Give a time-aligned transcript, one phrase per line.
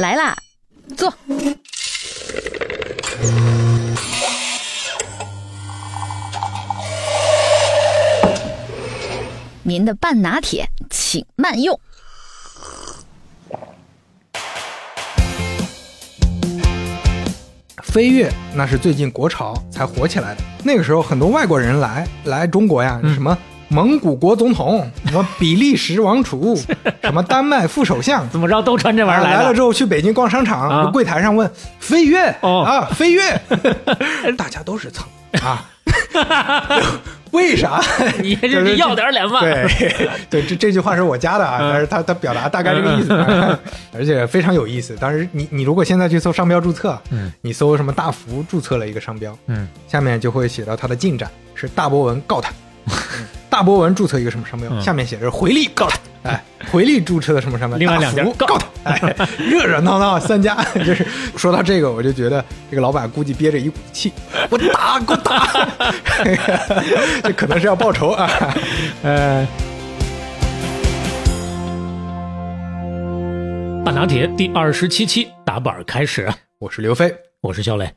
[0.00, 0.34] 来啦，
[0.96, 1.12] 坐。
[9.62, 11.78] 您的半拿铁，请慢用。
[17.82, 23.36] 飞跃那是最近国潮才火起来的，那个时候很多外国人来来中国呀，什么
[23.70, 26.60] 蒙古国总统，什么比利时王储，
[27.02, 29.30] 什么丹麦副首相，怎么着都穿这玩意儿的。
[29.32, 30.90] 来了之后去北京逛商场，啊。
[30.92, 32.62] 柜台上问飞跃、哦。
[32.62, 33.40] 啊飞跃，
[34.36, 35.06] 大家都是蹭
[35.40, 35.64] 啊，
[37.30, 37.80] 为啥？
[38.20, 39.38] 你这就是是要点脸吧？
[39.40, 41.70] 对对，这这句话是我加的啊，嗯。
[41.70, 43.12] 但是他他表达大概这个意思，
[43.94, 44.96] 而且非常有意思。
[44.96, 52.50] 当时你你如果现在去搜商标注册，嗯，你搜什么大福注册了一个商标，嗯，下面就会写到它的进展是大博文告他，
[52.86, 54.80] 嗯大博文注册一个什么商标，嗯。
[54.80, 55.98] 下面写着回力告他，
[56.30, 58.24] 哎，回力注册的什么商标，另外两家。
[58.38, 61.04] 告他， 哎，热热闹闹三家，就是
[61.36, 64.12] 说到这个，我就觉得这个老板估计憋着一股气，
[64.48, 65.48] 我打，给我打，
[67.24, 68.30] 这可能是要报仇啊。
[69.02, 69.46] 呃，
[73.84, 77.92] 半拿铁第二十七期打板儿开始，我是刘飞，我是肖磊。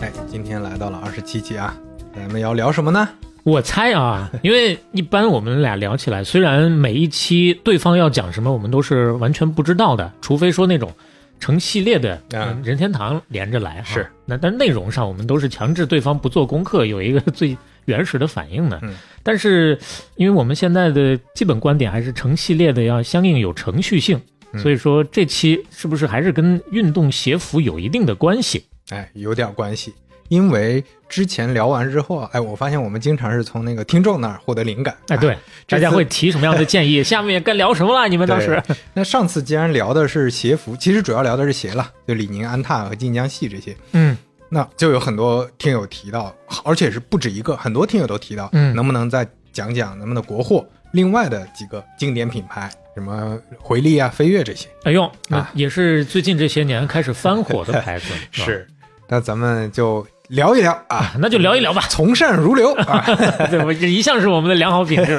[0.00, 1.76] 哎，今天来到了二十七期啊，
[2.18, 3.08] 咱们要聊什么呢？
[3.44, 10.92] 我猜啊， 因为一般我们俩聊起来，虽然每一期对方要讲什么，我们都是完全不知道的，除非说那种
[11.40, 13.94] 成系列的嗯任天堂连着来哈。
[13.94, 18.78] 是，那但内容上我们都是强制对方不做功课，有一个最原始的反应的。
[18.82, 19.78] 嗯但是
[20.16, 24.18] 因为我们现在的基本观点还是成系列的要相应有程序性，
[24.52, 28.64] 嗯所以说这期是不是还是跟运动鞋服有一定的关系？
[28.90, 29.92] 哎，有点关系，
[30.28, 34.96] 因为之前聊完之后啊，哎，我发现我们经常是从那个听众那儿获得灵感。
[35.08, 37.02] 哎，对，大家会提什么样的建议？
[37.04, 38.08] 下面该聊什么了？
[38.08, 38.62] 你们当时
[38.94, 43.76] 那上次既然聊的是鞋服，其实主要聊的是鞋了，就李宁、安踏和晋江系这些。
[43.92, 44.16] 嗯
[44.50, 46.34] 那就有很多听友提到，
[46.64, 54.66] 而且是不止一个，很多听友都提到，嗯能不能再讲讲咱们的国货另外的几个经典品牌，什么回力啊、飞跃这些。
[54.84, 58.06] 哎呦，那啊也是最近这些年开始翻火的牌子，
[58.38, 58.66] 吧是，
[59.06, 61.82] 那咱们就聊一聊啊，那就聊一聊吧。
[61.90, 63.04] 从善如流啊。
[63.50, 65.18] 对，我这一向是我们的良好品质。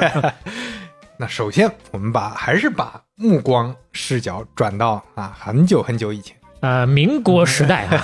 [1.18, 8.02] 那首先，我们把还是把目光视角转到啊很久很久以前，呃，民国时代啊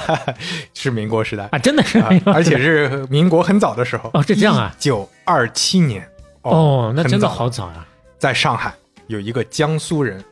[0.74, 4.10] 是民国时代，啊，真的是啊而且是民国很早的时候。
[4.12, 6.06] 哦是这样啊九二七年，
[6.42, 7.86] 哦，那真的好早啊。
[8.18, 8.74] 在上海
[9.06, 10.22] 有一个江苏人，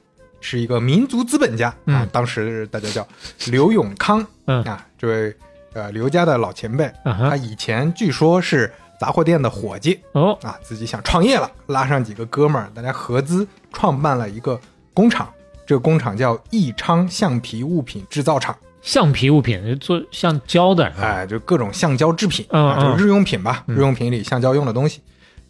[0.40, 3.06] 是一个民族资本家啊嗯，当时大家叫
[3.46, 5.34] 刘永康嗯啊，这位
[5.74, 14.58] 呃刘家的老前辈，啊他以前据说是杂货店的伙计哦，啊，自己想创业了，拉上几个哥们儿，大家合资创办了一个
[14.94, 15.28] 工厂，
[15.66, 23.76] 这个工厂叫益昌橡皮物品制造厂，橡皮物品做橡胶的，哎，就各种橡胶制品嗯啊，就日用品吧，嗯。
[23.76, 25.00] 日用品里橡胶用的东西，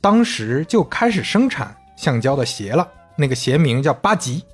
[0.01, 4.43] 当时就开始生产橡胶的鞋了，那个鞋名叫八吉。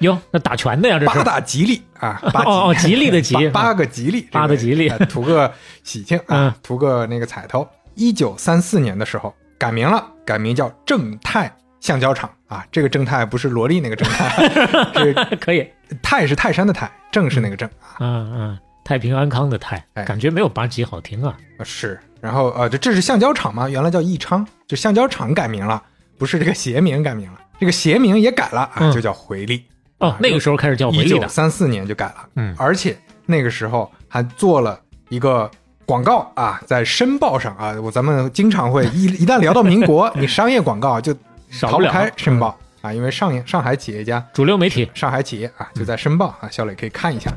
[0.00, 7.66] 哟，那打拳的呀，这是八大吉利啊， 八吉哦哦，吉利的吉，八八个吉利，八个吉利图个喜庆嗯啊，图个那个彩头。
[7.94, 11.50] 一九三四年的时候改名了，改名叫正泰
[11.80, 12.66] 橡胶厂啊。
[12.72, 14.48] 这个正泰不是萝莉那个正泰，
[14.98, 15.64] 是可以，
[16.02, 17.94] 泰是泰山的泰，正是那个正啊。
[18.00, 21.36] 嗯嗯，太平安康的泰，哎感觉没有八级好听啊。
[21.62, 23.68] 是，然后呃，这这是橡胶厂吗？
[23.68, 25.80] 原来叫益昌，就橡胶厂改名了，
[26.18, 29.64] 不是这个鞋名改名了，这个鞋名也改了啊，嗯就叫回力。
[30.04, 34.78] 哦，那个时候开始叫回一力的，九三四年就改了，嗯而且那个时候还做了
[35.08, 35.50] 一个
[35.86, 41.14] 广告啊，在申报上啊，我咱们经常会 一一旦聊到民国， 你商业广告就
[41.50, 44.24] 少不了逃不开申报啊，因为上上海企业家。
[44.32, 44.90] 主流媒体。
[44.94, 47.32] 上海企业啊，就在申报啊，小磊可以看一下。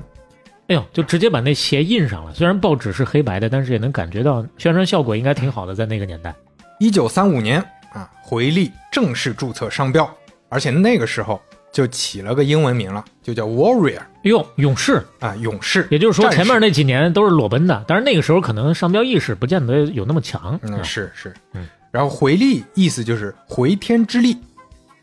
[0.68, 2.34] 哎呦，就直接把那鞋印上了。
[2.34, 6.36] 虽然报纸是黑白的，但是也能感觉到宣传效果应该挺好的，在那个年代。
[6.80, 7.64] 一九三五年
[7.94, 10.10] 啊，回力正式注册商标，
[10.50, 11.42] 而且那个时候
[11.72, 15.88] 就起了个英文名了，就叫 Warrior 哎呦，勇士，啊，勇士。
[15.92, 20.60] 也就是说战士前面那几年都是裸奔的，但是那个时候可能商标意识不见得有那么强。
[20.64, 24.38] 嗯，啊是是，嗯，然后回力意思就是回天之力，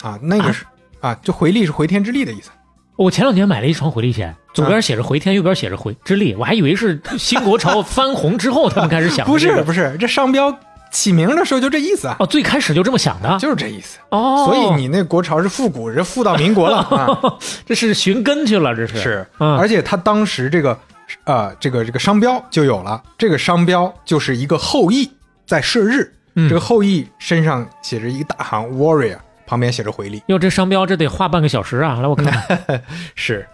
[0.03, 0.65] 啊，那个是
[1.01, 2.51] 啊，就回力是回天之力的意思。
[2.97, 9.57] 我前两天买了一双回力鞋，左边写着回天，右边写着回之力，我还以为是新国潮翻红之后他们开始想的不这个。
[9.57, 10.57] 是不是，这商标
[10.95, 13.37] 起名的时候就这意思啊，哦，最开始就这么想的。
[13.39, 13.99] 就是这意思。
[14.11, 17.35] 哦，所以你那国潮是复古，是复到民国了 啊。
[17.67, 20.79] 这是寻根去了，这是是，嗯而且他当时这个
[21.25, 25.11] 呃这个这个商标就有了，这个商标就是一个后羿
[25.45, 29.17] 在射日，嗯这个后羿身上写着一个大行 warrior，
[29.47, 30.23] 旁边写着回力。
[30.29, 31.99] 哟，这商标这得画半个小时啊！
[32.01, 32.83] 来，我看看。
[33.15, 33.47] 是，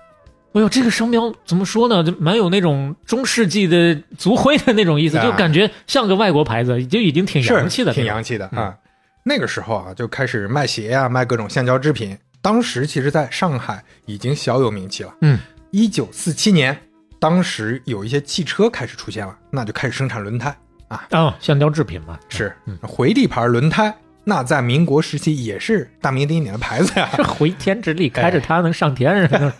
[0.52, 2.02] 哎呦，这个商标怎么说呢？
[2.02, 8.76] 就蛮有那种中世纪的族徽的那种意思， 啊就感觉像个外国牌子，就已经挺洋气的，挺洋气的啊。
[9.22, 12.16] 那个时候啊，就开始卖鞋啊，卖各种橡胶制品。
[12.42, 15.14] 当时其实在上海已经小有名气了。
[15.20, 15.38] 嗯，
[15.70, 16.76] 一九四七年，
[17.18, 20.56] 当时有一些汽车开始出现了，那就开始生产轮胎
[20.88, 21.06] 啊。
[21.10, 23.94] 哦，橡胶制品嘛，是嗯，回力牌轮胎，
[24.24, 27.08] 那在民国时期也是大名鼎鼎的牌子呀。
[27.16, 29.52] 这回天之力，开着它能上天似的。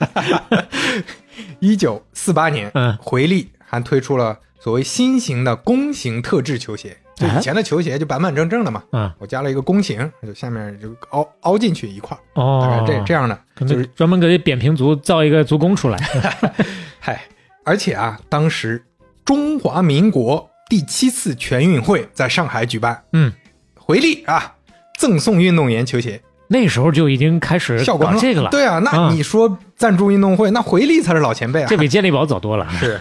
[1.60, 2.96] 一九四八年，嗯。
[3.00, 15.98] 回力还推出了所谓新型的弓形特制球鞋，就以前的球鞋就板板正正的嘛，嗯，我加了一个弓形，就下面就凹凹进去一块儿，大哦概，这这样的，就是专门给扁平足造一个足弓出来。
[17.00, 17.22] 嗨，
[17.64, 18.84] 而且啊，当时
[19.24, 23.32] 中华民国第七次全运会在上海举办，嗯，
[23.90, 24.54] 回力啊
[24.96, 32.68] 赠送运动员球鞋，那时候就已经开始效果很好搞这个了，对啊，那啊你说赞助运动会，那回力才是老前辈啊，这比健力宝早多了。
[32.78, 32.96] 是，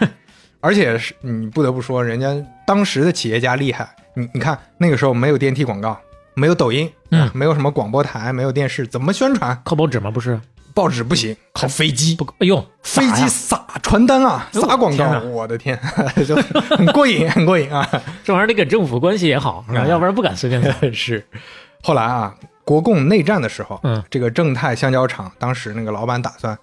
[0.58, 2.34] 而且是你不得不说，人家
[2.66, 3.88] 当时的企业家厉害。
[4.14, 5.96] 你你看那个时候没有电梯广告，
[6.34, 6.90] 没有抖音，
[7.32, 9.56] 没有什么广播台，没有电视，怎么宣传？
[9.64, 10.10] 靠报纸吗？
[10.10, 10.40] 不是，
[10.74, 15.78] 报纸不行，靠飞机不，，哎呦，飞机撒传单啊，撒广告，我的天，
[16.26, 16.34] 就
[16.76, 17.86] 很过瘾， 很过瘾啊！
[18.24, 20.72] 这玩意儿得跟政府关系也好，啊要不然不敢随便撒。
[20.92, 21.24] 是，
[21.82, 22.34] 后来啊，
[22.64, 26.56] 国共内战的时候，嗯这个正泰橡胶厂当时那个老板打算，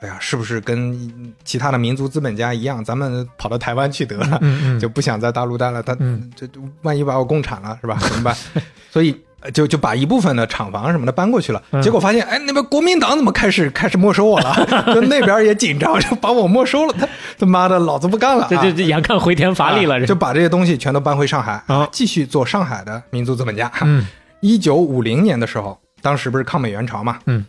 [0.00, 4.38] 哎呀，是不是跟其他的民族资本家一样，咱们跑到台湾去得了？
[4.42, 7.96] 嗯嗯，就不想在大陆待了，他嗯这这万一把我共产了是吧？
[8.00, 8.36] 怎么办？
[8.90, 11.62] 所以呃就就把一部分的厂房什么的搬过去了。
[11.72, 14.54] 嗯结果发现，哎，那边国民党怎么开始开始没收我了？
[14.94, 16.94] 就那边也紧张，就把我没收了。
[16.98, 17.06] 他
[17.38, 18.46] 他妈的，老子不干了、啊！
[18.50, 23.70] 这这这眼看回天乏力了，啊就把这些东西全都搬回上海啊继续做上海的民族资本家。
[23.82, 24.06] 嗯
[24.40, 27.44] 一九五零年的时候，当时不是抗美援朝嘛，嗯，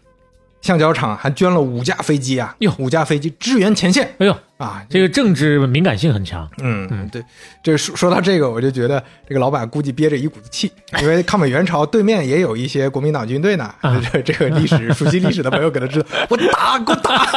[0.66, 6.50] 橡胶厂还捐了五架飞机啊，哟五架飞机支援前线哎呦，啊，这个政治敏感性很强。
[6.58, 7.24] 嗯嗯对，
[7.62, 10.72] 这说说到这个，我就觉得这个老板估计憋着一股子气，
[11.04, 13.72] 因为抗美援朝对面也有一些国民党军队呢。
[13.82, 17.28] 啊这这个历史 熟悉历史的朋友可能知道，我打，给我打，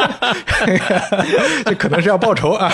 [1.67, 2.73] 这可能是要报仇啊。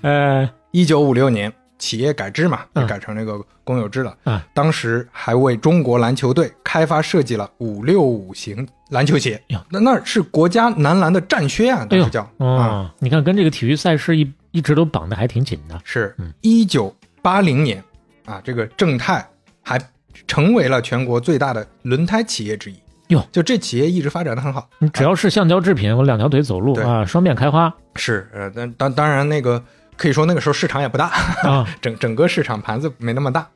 [0.00, 4.16] 呃，一九五六年，企业改制嘛，就嗯改成这个公有制了。
[4.24, 12.30] 嗯当时还为中国篮球队开发设计了五六五型篮球鞋哟，那那是国家男篮的战靴啊，当时叫、啊。
[12.38, 15.80] 哦，你看跟这个体育赛事一一直都绑的还挺紧的。
[15.84, 17.82] 是嗯一九八零年
[18.24, 19.26] 啊，这个正泰
[19.62, 19.78] 还
[20.26, 22.76] 成为了全国最大的轮胎企业之一。
[23.08, 24.68] 哟，就这企业一直发展的很好。
[24.78, 29.62] 你只要是橡胶制品，我两条腿走路对啊，双面开花是，呃，但当当然那个
[29.96, 31.06] 可以说那个时候市场也不大，
[31.42, 33.48] 啊， 整整个市场盘子没那么大。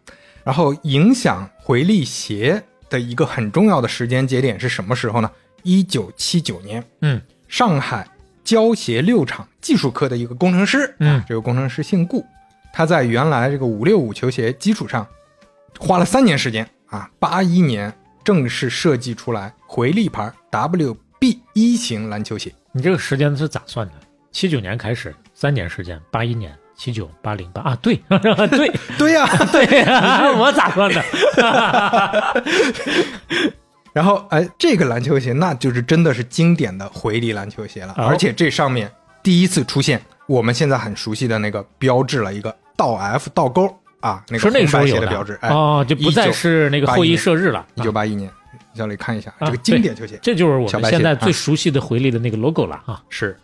[0.43, 5.31] 然后影响回力鞋的一个很重要的时间节点是什么时候呢？
[5.63, 8.07] 一九七九年，嗯上海
[8.45, 12.25] 胶鞋六厂技术科的一个工程师，嗯这个工程师姓顾，
[12.73, 15.07] 他在原来这个五六五球鞋基础上，
[15.79, 17.93] 花了三年时间啊，八一年
[18.25, 22.53] 正式设计出来回力牌 WB 一型篮球鞋。
[22.73, 23.95] 你这个时间是咋算的？
[24.33, 27.61] 七九年开始，三年时间，八一年、七九、八零、八。
[27.61, 28.73] 啊，对 对。
[28.97, 31.05] 对呀、对呀，我咋算的？
[33.93, 38.91] 然后哎，这个篮球鞋那就是真的是经典的回力篮球鞋了，哦而且这上面
[39.23, 43.69] 第一次出现我们现在很熟悉的那个标志了一个倒 F 倒钩
[44.01, 47.67] 啊，那个是那时候有红白鞋的标志，哎，哦，就不再是那个后羿射日了。
[47.75, 48.31] 一九八一年，
[48.75, 53.03] 小李看一下啊这个经典球鞋这就是我们现在最熟悉的回力的那个 logo 了啊！
[53.11, 53.37] 是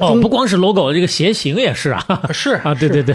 [0.00, 2.74] 哦，不光是 logo，这个鞋型也是啊是 啊！
[2.74, 3.14] 对对对，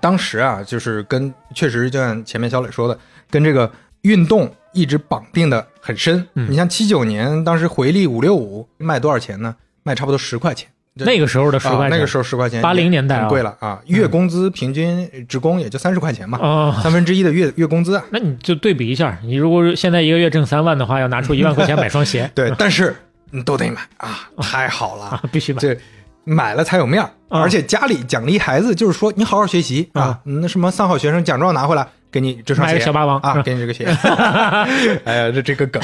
[0.00, 2.98] 当时啊，就是跟确实就像前面小磊说的，
[3.30, 3.70] 跟这个
[4.02, 6.26] 运动一直绑定的很深。
[6.34, 9.54] 嗯你像七九年，当时回力五六五卖多少钱呢？
[9.82, 10.68] 卖差不多十块钱。
[10.96, 13.80] 这那个时候的十块钱，啊那个时候十块钱，八零年代啊很贵了啊。
[13.86, 18.04] 月工资平均职工也就三十块钱嘛，哦， 三分之一的月月工资啊。
[18.10, 22.94] 那你就对比一下，你如果现在一个月挣三万的话，要拿出一万块钱买双鞋对，但是
[23.30, 25.60] 你都得买啊，太好了，啊，必须买。
[25.60, 25.76] 这
[26.24, 33.84] 买了才有面儿，啊而且家里奖励孩子，就是说你好好学习啊啊，那什么三好学生奖状拿回来，给你这双鞋小霸王啊，给你这个鞋。
[35.04, 35.82] 哎呀，这这个梗。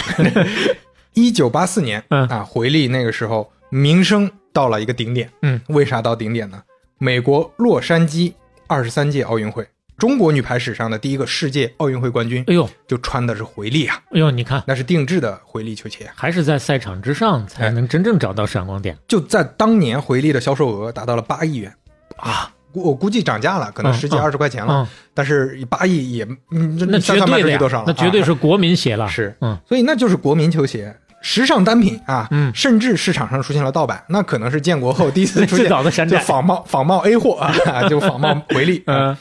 [1.14, 5.30] 一九八四年嗯啊，回力那个时候名声到了一个顶点。
[5.42, 6.62] 嗯，为啥到顶点呢？
[6.98, 8.32] 美国洛杉矶
[8.66, 9.66] 二十三届奥运会，
[9.98, 16.12] 中国女排史上的第一个世界奥运会冠军哎呦，就穿的是回力啊，哎呦，你看，那是定制的回力球鞋啊。
[16.16, 18.96] 还是在赛场之上才能真正找到闪光点。
[19.08, 21.72] 就在当年回力的销售额达到了八亿元
[22.16, 22.50] 啊！
[22.72, 29.08] 我估计涨价了，可能嗯十几嗯二十块钱了，嗯，但是八亿也嗯，那绝对多少了？，那绝对啊是国民鞋了。
[29.08, 30.94] 是，嗯，所以那就是国民球鞋。
[31.22, 36.18] 时尚单品啊，嗯甚至市场上出现了盗版，那可能是建国后第一次出 最现，早的山寨。
[36.18, 38.82] 就仿冒仿冒 A 货啊， 就仿冒回力。
[38.84, 39.16] 啊嗯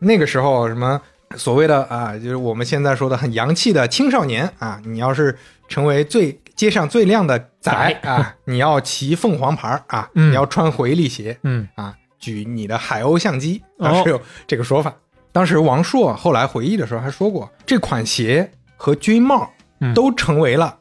[0.00, 1.00] 那个时候什么
[1.36, 5.38] 所谓的啊，就是我们现在说的很洋气的青少年啊，你要是
[5.68, 8.10] 成为最街上最靓的仔仔。
[8.10, 10.30] 啊，你要骑凤凰牌啊，嗯。
[10.30, 11.68] 你要穿回力鞋嗯。
[11.76, 14.92] 啊，举你的海鸥相机，当哦时有这个说法。
[15.32, 19.48] 当时王朔后来回忆的时候还说过，这款鞋和军帽
[19.80, 19.94] 嗯。
[19.94, 20.76] 都成为了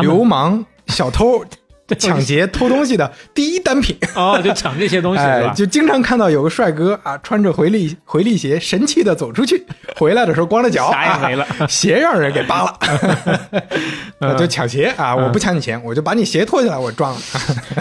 [0.00, 1.44] 流氓小偷
[1.98, 3.96] 抢劫偷东西的第一单品。
[4.14, 5.52] 哦，就抢这些东西是 哎，吧？
[5.54, 9.64] 就经常看到有个帅哥啊，穿着回力回力鞋，神气的走出去，
[9.96, 12.78] 回来的时候光着脚，啥也没了啊鞋让人给扒了，
[14.18, 15.14] 啊就抢鞋啊！
[15.16, 17.20] 我不抢你钱，我就把你鞋脱下来，我撞了。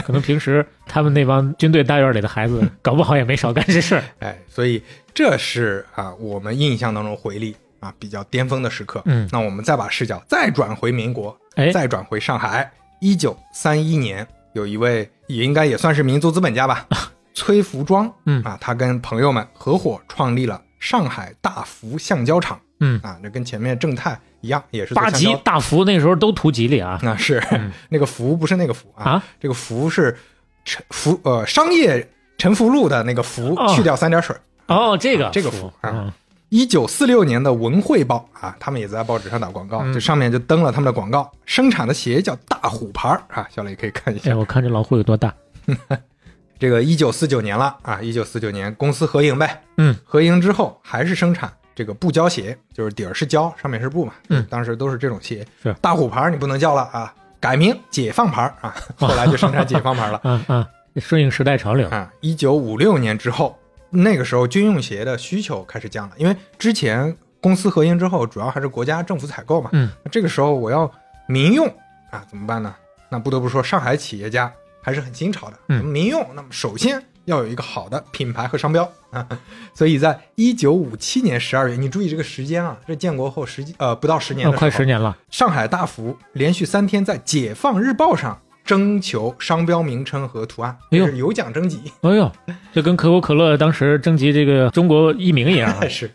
[0.05, 4.03] 可能平时他们那帮军队大院里的孩子，搞不好也没少干这事儿。
[4.19, 4.81] 哎，所以
[5.13, 9.01] 这是啊，我们印象当中回力啊比较巅峰的时刻。
[9.05, 16.85] 嗯那我们再把视角再转回民国，哎，再转回上海，一九三一年，有一位也应该也算是民族资本家吧，
[17.33, 18.43] 崔福庄，嗯。
[18.43, 25.09] 啊，他跟朋友们合伙创立了上海大福橡胶厂，嗯，啊，这跟前面正泰一样，也是做八。
[25.09, 26.99] 级大福那时候都图吉利啊。
[27.01, 27.71] 那，是、嗯。
[27.89, 29.23] 那个福不是那个福啊，啊！
[29.39, 30.15] 这个福是
[30.63, 33.73] 陈福呃商业陈福路的那个福，哦。
[33.75, 34.35] 去掉三点水。
[34.67, 35.89] 哦，这个这个福福啊。
[35.91, 36.13] 嗯
[36.51, 44.31] 一九四六年的《文汇报》啊，他们也在报纸上打广告，嗯这上面就登了他们的广告，生产的鞋叫大虎牌儿啊，小磊可以看一下。
[44.31, 45.33] 哎，我看这老虎有多大？
[46.59, 55.47] 这个一九四九年了啊，一九四九年公司合营呗，嗯，合营之后还是生产这个布胶鞋，就是底儿是胶，上面是布嘛，嗯当时都是这种鞋。
[55.63, 60.65] 是大虎牌儿你不能叫了啊，改名解放牌儿啊， 后来就生产解放牌儿了嗯嗯，
[60.99, 61.87] 顺应时代潮流。
[61.87, 62.11] 啊。
[62.19, 63.57] 一九五六年之后，
[63.91, 70.89] 那个时候军用鞋的需求开始降了，因为之前公司合营之后，主要还是国家政府采购嘛，嗯，那这个时候我要
[71.27, 71.67] 民用
[72.09, 72.73] 啊，怎么办呢？
[73.09, 75.59] 那不得不说上海企业家还是很新潮的。
[75.67, 79.27] 嗯民用，那么首先要有一个好的品牌和商标啊，
[79.75, 85.17] 所以在一九五七年十二月，你注意这个时间啊，这建国后十几呃不到十年哦的，快十年了。
[85.29, 91.91] 上海大福连续三天在《解放日报》上征求商标名称和图案，哎呦有奖征集。
[92.01, 92.31] 哎呦，
[92.73, 95.85] 就跟可口可乐当时征集这个中国译名一样啊。
[95.89, 96.09] 是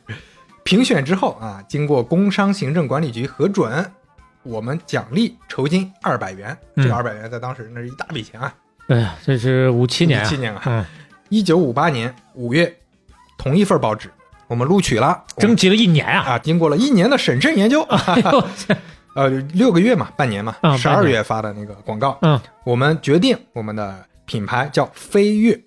[0.64, 3.84] 评选之后啊，经过工商行政管理局核准，
[4.42, 6.56] 我们奖励酬金二百元。
[6.76, 8.54] 这二百元在当时那是一大笔钱啊。
[8.88, 10.28] 哎呀，这是五七年啊。
[10.28, 10.84] 57年啊嗯，
[11.28, 12.76] 一九五八年五月，
[13.36, 14.10] 同一份报纸
[14.48, 16.20] 我们录取了，征集了一年啊。
[16.32, 18.44] 啊，经过了一年的审慎研究，哎呦，
[19.16, 23.96] 呃，六个月嘛，半年嘛啊，十二月发的那个广告，嗯，我们决定我们的
[24.26, 25.58] 品牌叫飞跃，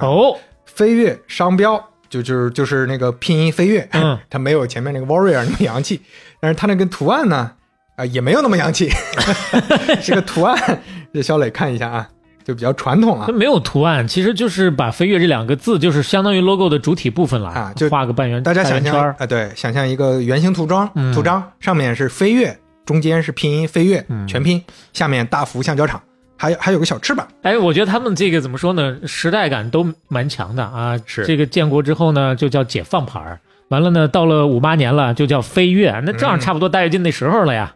[0.00, 6.02] 哦，飞跃商标就就是就是那个拼音飞跃，嗯， 它没有前面那个 warrior 那么洋气，
[6.40, 7.52] 但是它那个图案呢，
[7.94, 8.90] 啊、也没有那么洋气
[10.02, 10.82] 这个图案，
[11.14, 12.08] 这小磊看一下啊，
[12.44, 13.26] 就比较传统了。
[13.26, 21.14] 它，没有图案，其实就是把“飞跃”这两个字，就是相当于 logo 的主体部分了啊就画个半圆，大家想象啊、对，想象一个圆形涂装，嗯。
[21.14, 24.64] 图章上面是飞跃，中间是拼音飞跃，嗯全拼，
[24.94, 26.00] 下面大幅橡胶厂，
[26.38, 28.96] 还有还有个小翅膀，哎，我觉得他们这个怎么说呢？
[29.06, 30.96] 时代感都蛮强的啊。
[31.04, 33.40] 是这个建国之后呢，就叫解放牌儿。
[33.68, 36.00] 完了呢，到了五八年了，就叫飞跃。
[36.04, 37.74] 那正好嗯差不多大跃进那时候了呀。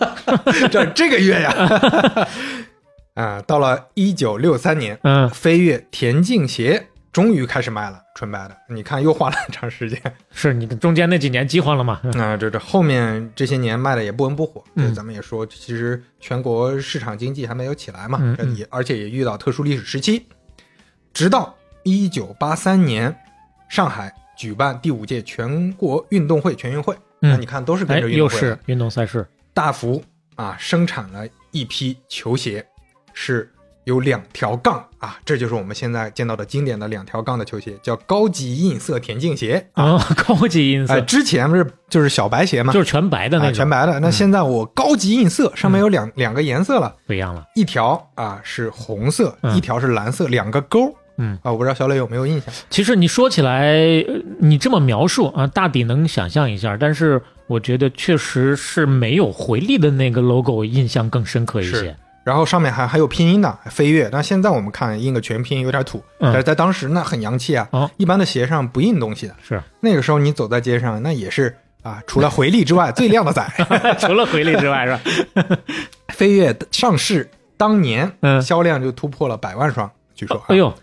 [0.70, 1.54] 这这个月呀，
[3.14, 10.00] 啊，到了一九六三年，嗯，飞跃田径鞋终于开始卖了，纯白的，你看又花了很 长时间。
[10.32, 12.00] 是你的中间那几年饥荒了嘛？
[12.02, 20.26] 嗯啊，这这后面这些年卖的也不温不火，嗯咱们也说，其实全国市场经济还没有起来嘛，嗯嗯也而且也遇到特殊历史时期，
[21.12, 21.54] 直到
[21.84, 23.14] 一九八三年，
[23.68, 29.26] 上海举办第五届全国运动会全运会，嗯那你看都是跟哎，着运又动会运动赛事。
[29.52, 30.02] 大幅
[30.36, 32.66] 啊，生产了一批球鞋，
[33.14, 33.50] 是
[33.86, 39.64] 有两条杠啊，这就是我们现在见到的经典的两条杠的球鞋，叫高级印色田径鞋。
[39.74, 44.00] 啊，高级音哎，色之前不是就是小白鞋嘛，就是全白的那啊，种，全白的。
[44.00, 47.44] 那现在我高级印色，上面有两两个颜色了，不一样了。
[47.54, 50.92] 一条啊是红色，嗯一条是蓝色，两个勾。
[51.18, 52.52] 嗯啊，我不知道小磊有没有印象？
[52.68, 61.96] 其实你说起来，呃你这么描述啊，大抵能想象一下，但是我觉得确实是没有回力的那个 logo 印象更深刻一些是。
[62.26, 67.68] 然后上面还还有拼音的飞跃，但现在我们看印个全拼有点土，嗯但是在当时那很洋气啊。
[67.70, 73.48] 哦一般的鞋上不印东西的，是，那个时候你走在街上，那也是啊，除了回力之外 最靓的仔。
[74.00, 75.56] 除了回力之外，是吧？
[76.12, 80.42] 飞跃上市当年，嗯销量就突破了百万双，据说、啊。
[80.48, 80.74] 哎呦，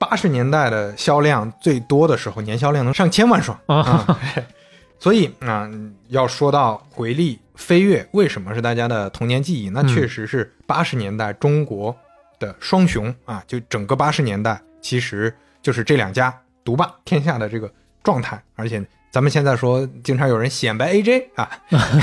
[0.00, 4.18] 八十年代的销量最多的时候，年销量能上千万双啊啊。
[4.98, 5.68] 所以啊、
[6.08, 11.94] 要说到回力飞跃为什么是大家的童年记忆，那嗯确实是八十年代中国
[12.38, 17.70] 的双雄啊，就整个八十年代其实就是这两家独霸天下的这个
[18.02, 18.82] 状态，而且。
[19.12, 21.50] 咱们现在说，经常有人显摆 AJ 啊，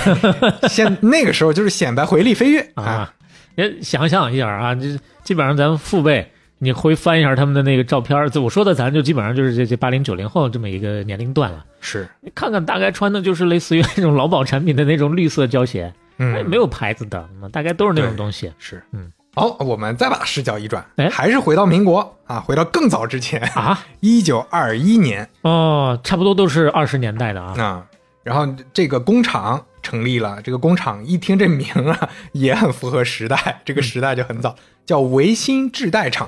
[0.69, 3.13] 现那个时候就是显摆回力飞跃啊，啊，
[3.55, 4.81] 也想象一下啊，就
[5.23, 11.65] 基本上咱们父辈，你回翻一下他们的那个照片儿，我说的咱就基本上就是这这八零九零后这么一个年龄段了。
[11.81, 18.51] 是，你看看，大概穿的就是类似于那种劳保产品的那种绿色胶鞋，哎，嗯，没有牌子的，那大概都是那种东西。
[18.59, 21.09] 是，嗯，好，我们再把视角一转，哎。
[21.09, 25.27] 还是回到民国啊，回到更早之前，啊， 一九二一年。
[25.41, 27.53] 哦，差不多都是二十年代的啊。
[27.61, 27.85] 啊，
[28.23, 34.53] 然后这个工厂成立了，这个工厂一听这名啊， 也很符合时代，这个时代就很早，
[34.85, 36.27] 叫维新制带厂，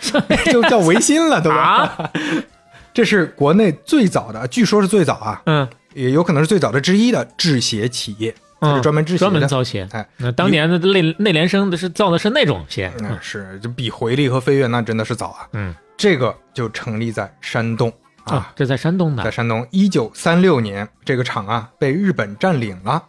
[0.52, 1.56] 就叫维新了，对吧？
[1.58, 2.10] 啊，
[2.92, 5.68] 这是国内最早的，据说是最早啊，嗯。
[5.92, 9.48] 也有可能是最早的之一的制鞋企业，它是嗯，专门制鞋专门。
[9.48, 9.88] 造鞋。
[9.92, 12.92] 哎，那当年的内内联升的是造的是那种鞋。
[13.00, 15.48] 嗯，是，就比回力和飞跃那真的是早啊。
[15.52, 17.92] 嗯这个就成立在山东
[18.24, 19.22] 啊，啊，这在山东的。
[19.22, 23.02] 在山东，一九三六年，这个厂啊被日本占领了，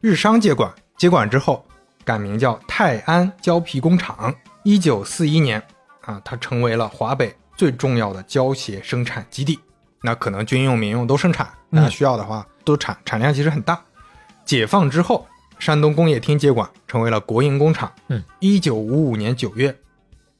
[0.00, 1.64] 日商接管，接管之后
[2.04, 4.34] 改名叫泰安胶皮工厂。
[4.62, 5.62] 一九四一年
[6.02, 9.58] 啊，它成为了华北最重要的胶鞋生产基地。
[10.02, 13.82] 那可能军用、民用都生产，嗯那需要的话都产，产量其实很大。
[14.44, 15.26] 解放之后，
[15.58, 17.90] 山东工业厅接管，成为了国营工厂。
[18.08, 19.74] 嗯，一九五五年九月，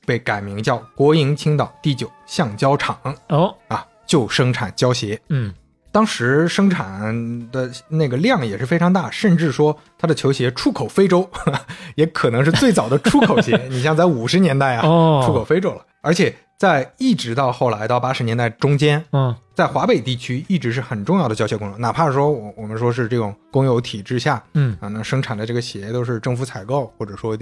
[0.05, 2.99] 被改名叫国营青岛第九橡胶厂。
[3.29, 5.21] 哦，啊，就生产胶鞋。
[5.29, 5.53] 嗯
[5.93, 11.31] 当时生产的那个量也是非常大，甚至说它的球鞋出口非洲，
[11.95, 13.57] 也可能是最早的出口鞋。
[13.71, 19.35] 你像在五十年代啊，哦，出口非洲了，而且在一直到后来到八十年代中间，嗯。
[19.55, 24.77] 在华北地区一直是很重要的胶鞋工厂，哪怕说我我们说是这种公有体制下嗯。
[24.81, 27.39] 啊，那生产的这个鞋都是政府采购或者说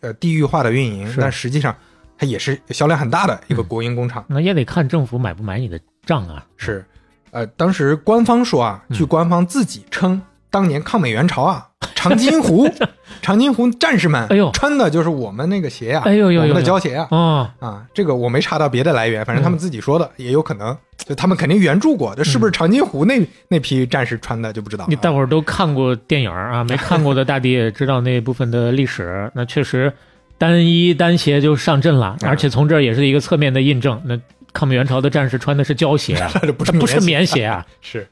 [0.00, 1.72] 呃地域化的运营，但实际上
[2.18, 4.24] 它也是销量很大的一个国营工厂。
[4.26, 6.44] 那也得看政府买不买你的账啊。
[6.56, 6.84] 是，
[7.30, 8.96] 呃，当时官方说啊，嗯。
[8.96, 10.20] 据官方自己称，
[10.52, 12.68] 当年抗美援朝啊，长津湖，
[13.22, 14.50] 长津湖战士们，哎呦。
[14.52, 29.30] 穿的就是我们那个鞋啊，哎呦呦我们的呦胶鞋啊，哦，啊，这个我没查到别的来源，反正他们自己说的，也有可能，就他们肯定援助过，这是不是长津湖那、那批战士穿的就不知道你大伙儿都看过电影啊， 没看过的大抵也知道那部分的历史。
[29.34, 29.90] 那确实，
[30.36, 34.00] 单衣单鞋就上阵了，嗯而且从这儿也是一个侧面的印证。
[34.04, 34.18] 那
[34.52, 36.14] 抗美援朝的战士穿的是胶鞋
[36.58, 37.64] 不是不是棉棉鞋啊。
[37.80, 38.06] 是，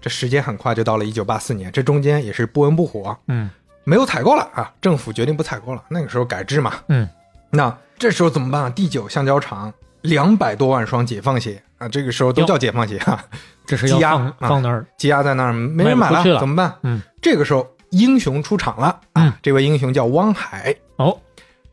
[0.00, 3.50] 这时间很快就到了一九八四年，这中间也是不温不火，嗯
[3.84, 5.82] 没有采购了啊，政府决定不采购了。
[5.88, 7.08] 那个时候改制嘛，嗯，
[7.50, 8.70] 那这时候怎么办啊？
[8.70, 13.24] 第九橡胶厂两百多万双解放鞋啊，这个时候都叫解放鞋啊，
[13.66, 14.86] 这是要积压放啊放那儿。
[14.96, 16.74] 积压在那儿，没人买了怎么办？
[16.82, 21.18] 嗯，这个时候英雄出场了啊，嗯这位英雄叫汪海，哦，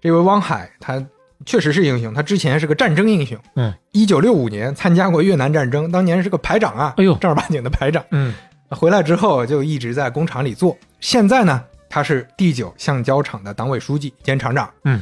[0.01, 1.03] 这位汪海他
[1.47, 7.15] 确实是英雄，他之前是个战争英雄，嗯，一九六五年参加过越南战争，当年是个排长啊，哎呦。
[7.15, 8.03] 正儿八经的排长。
[8.11, 8.33] 嗯。
[8.69, 14.69] 回来之后就一直在工厂里做，现在呢，他是第九橡胶厂的党委书记兼厂长。
[14.83, 15.01] 嗯，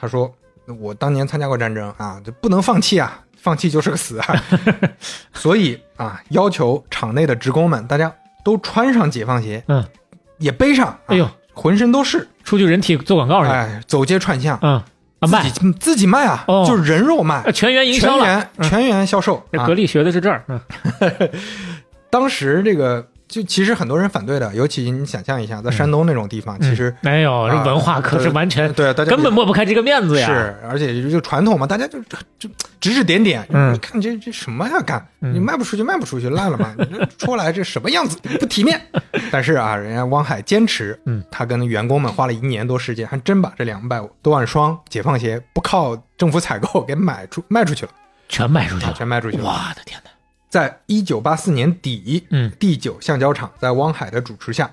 [0.00, 0.32] 他说
[0.80, 4.42] 我当年参加过战争啊，就不能放弃啊，放弃就是个死啊，
[5.34, 8.10] 所以啊，要求厂内的职工们大家
[8.42, 9.84] 都穿上解放鞋，嗯，
[10.38, 13.50] 也背上，啊哎呦，浑身都是，出去人体做广告去。
[13.50, 14.82] 哎，走街串巷，嗯
[15.24, 18.24] 啊，卖自己自己卖啊，哦就是人肉卖呃，全员营销了。
[18.24, 19.42] 全员全员销售。
[19.52, 20.44] 啊格力学的是这儿。
[20.48, 20.60] 嗯
[22.10, 30.26] 当时这个就其实很多人反对的，尤其你想象一下，在山东那种地方，其实没有，文化可是完全对大家根本抹不开这个面子呀。
[30.28, 32.48] 是，而且就传统嘛，大家就就就
[32.80, 38.80] 指指点点，嗯你看这这什么呀干，嗯你卖不出去卖不出去烂了嘛，你这出来这什么样子不体面。
[39.32, 47.90] 但是啊，人家汪海坚持，嗯，他跟员工们花了一年多时间，还真把这两百多万双解放鞋不靠政府采购给买出卖出去了，
[48.28, 48.94] 全卖出去啊，了。
[48.94, 49.44] 全卖出去了。
[49.44, 50.10] 我的天哪！
[50.54, 54.70] 在一九八四年底，嗯第九橡胶厂在汪海的主持下，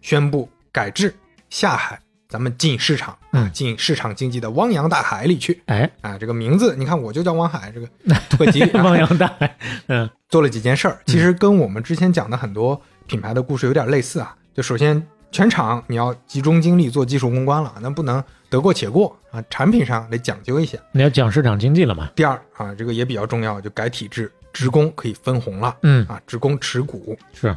[0.00, 1.14] 宣布改制
[1.50, 5.60] 下海，咱们进市场，啊嗯进市场经济的汪洋大海里去。
[5.66, 7.86] 哎，啊，这个名字你看，我就叫汪海，这个
[8.30, 9.54] 特级、啊汪洋大海。
[9.88, 14.34] 嗯做了几件事儿，其实跟我们之前讲的很多品牌的故事有点类似啊。
[14.54, 20.80] 就首先，全场你要集中精力做技术攻关了，那不能得过且过啊，产品上得讲究一些。
[20.92, 22.08] 你要讲市场经济了嘛？
[22.16, 27.18] 第二啊，这个也比较重要，就改体制，职工可以分红了嗯，啊，职工持股。
[27.32, 27.56] 是。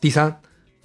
[0.00, 0.34] 第三，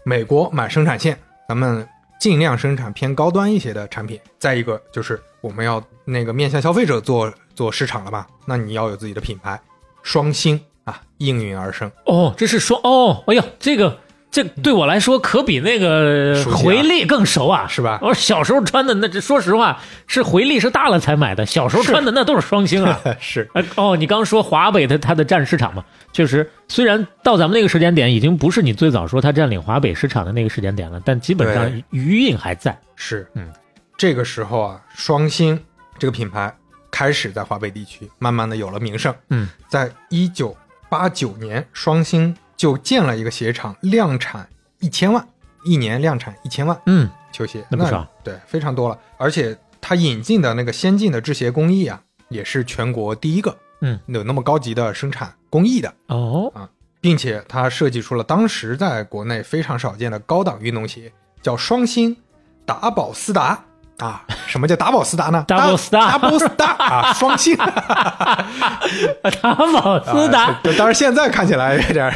[0.03, 1.87] 美国买生产线，咱们
[2.19, 4.19] 尽量生产偏高端一些的产品。
[4.39, 9.59] 再一个就是我们要那个面向消费者做做市场了吧，那你要有自己的品牌，
[10.01, 11.91] 双星啊应运而生。
[12.05, 13.99] 哦，这是双哦，哎呀，这个
[14.31, 17.99] 这对我来说可比那个回力更熟啊，是吧？
[18.01, 22.97] 我小时候穿的那，这说实话是回力是大了才买的，小时候穿的那都是双星啊。
[23.19, 23.49] 是。
[23.53, 31.83] 哎哦，你刚说华北的它的占市场嘛，确实，虽然到咱们那个时间点已经不是你最早说它占领华北市场的那个时间点了，但基本上对。
[31.91, 32.79] 余韵还在。
[32.95, 33.49] 是，嗯，
[33.97, 35.59] 这个时候啊，双星
[35.99, 36.55] 这个品牌
[36.89, 39.13] 开始在华北地区慢慢的有了名声。
[39.29, 40.55] 嗯，在一九
[40.89, 44.47] 八九年，双星就建了一个鞋厂，量产
[44.81, 45.27] 一千万，
[45.63, 48.95] 一年量产一千万嗯，球鞋，那不少对，非常多了。
[49.17, 56.69] 而且他引进的那个先进的制鞋工艺啊，也是全国第一个，嗯，有那么高级的生产工艺的，哦啊，
[56.99, 62.15] 并且他设计出了当时在国内非常少见的高档运动鞋，叫双星
[62.63, 63.65] 达宝斯达。
[64.01, 67.55] 啊，什么叫达宝斯达呢 Double Star Double Star 啊，双星。
[67.55, 72.11] 达宝斯达啊，对，当然现在看起来有点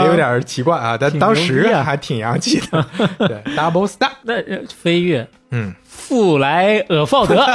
[0.00, 2.84] 也有点儿奇怪啊，但当时还挺洋气的。
[3.18, 7.40] 对， Double Star，那呃飞跃嗯，富莱尔鲍德，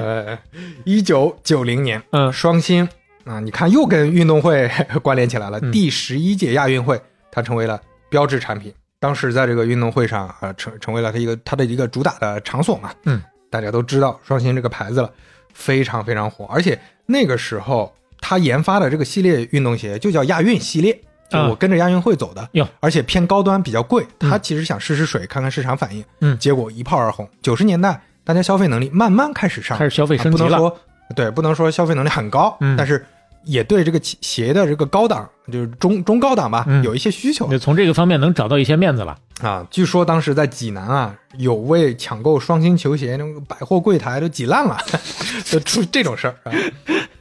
[0.00, 0.38] 呃，
[0.84, 2.86] 一九九零年，嗯双星
[3.24, 4.70] 啊，你看又跟运动会
[5.02, 5.58] 关联起来了。
[5.62, 7.00] 嗯第十一届亚运会，
[7.32, 8.72] 它成为了标志产品。
[9.00, 12.90] 当时在这个运动会上啊，成成为了它一个它的一个主打的场所嘛。
[13.04, 15.10] 嗯，大家都知道双星这个牌子了，
[15.54, 16.44] 非常非常火。
[16.46, 22.48] 而且那个时候，他研发的这个系列运动鞋就叫亚运系列，就啊我跟着亚运会走的。
[22.52, 24.04] 哟而且偏高端，比较贵。
[24.20, 26.04] 嗯他其实想试试水，看看市场反应。
[26.20, 27.28] 嗯结果一炮而红。
[27.40, 30.44] 九十年代，大家消费能力慢慢开始上开始消费升级了。
[30.44, 30.78] 啊不能说
[31.14, 33.06] 对，不能说消费能力很高，嗯但是
[33.44, 39.16] 也对这个鞋鞋的这个高档，就是中中高档吧，嗯有一些需求就从这个方面能找到一些面子了。
[39.40, 39.66] 啊。
[39.70, 44.76] 据说当时在济南啊，有为抢购双星球鞋，那个百货柜台都挤烂了，
[45.44, 46.52] 就出这种事儿啊。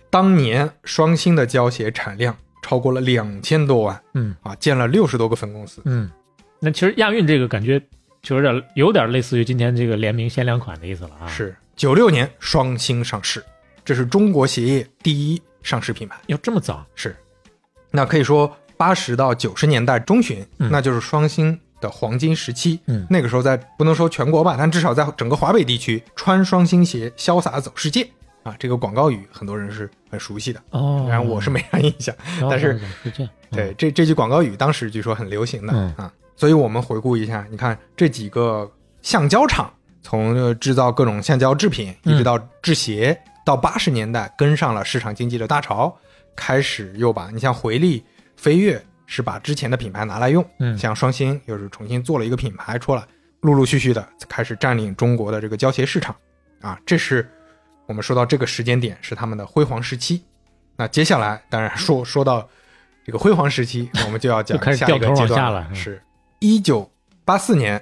[0.09, 5.81] 当年双星的胶鞋产量超过了两千多万嗯啊，建了六十多个分公司。
[5.85, 6.09] 嗯，
[6.59, 7.81] 那其实亚运这个感觉
[8.21, 11.27] 就有点有点类似于今天这个联名限量款的意思了啊。
[11.27, 13.43] 是九六年双星上市，
[13.85, 16.17] 这是中国鞋业第一上市品牌。
[16.27, 16.85] 要这么早？
[16.95, 17.15] 是，
[17.91, 22.79] 那可以说八十到九十年代中旬，嗯那就是双星的黄金时期。
[22.87, 28.07] 嗯那个时候在不能说全国吧，但至少在整个华北地区，穿双星鞋潇洒走世界
[28.43, 30.61] 啊，这个广告语很多人是很熟悉的。
[30.71, 32.15] 哦，当然我是没啥印象。
[32.41, 33.31] 哦，但是哦是这样。
[33.51, 38.69] 对，这这句广告语当时据说很流行的、嗯啊，所以我们回顾一下，你看这几个
[39.01, 45.97] 橡胶厂，从呃制造各种橡胶制品，嗯一直到制鞋，到八十年代跟上了市场经济的大潮，
[46.35, 48.03] 开始又把你像回力、
[48.35, 53.01] 飞跃是把之前的品牌拿来用，嗯像双星又是重新做了一个品牌出来，
[53.39, 56.13] 陆陆续续的开始占领中国的这个胶鞋市场，
[56.59, 57.25] 啊，这是
[57.85, 60.25] 我们说到这个时间点是他们的辉煌时期。
[60.75, 62.45] 那接下来当然说说到
[63.05, 65.75] 这个辉煌时期，我们就要讲 下一个阶段了嗯。
[65.75, 66.03] 是
[66.39, 66.91] 一九
[67.23, 67.81] 八四年，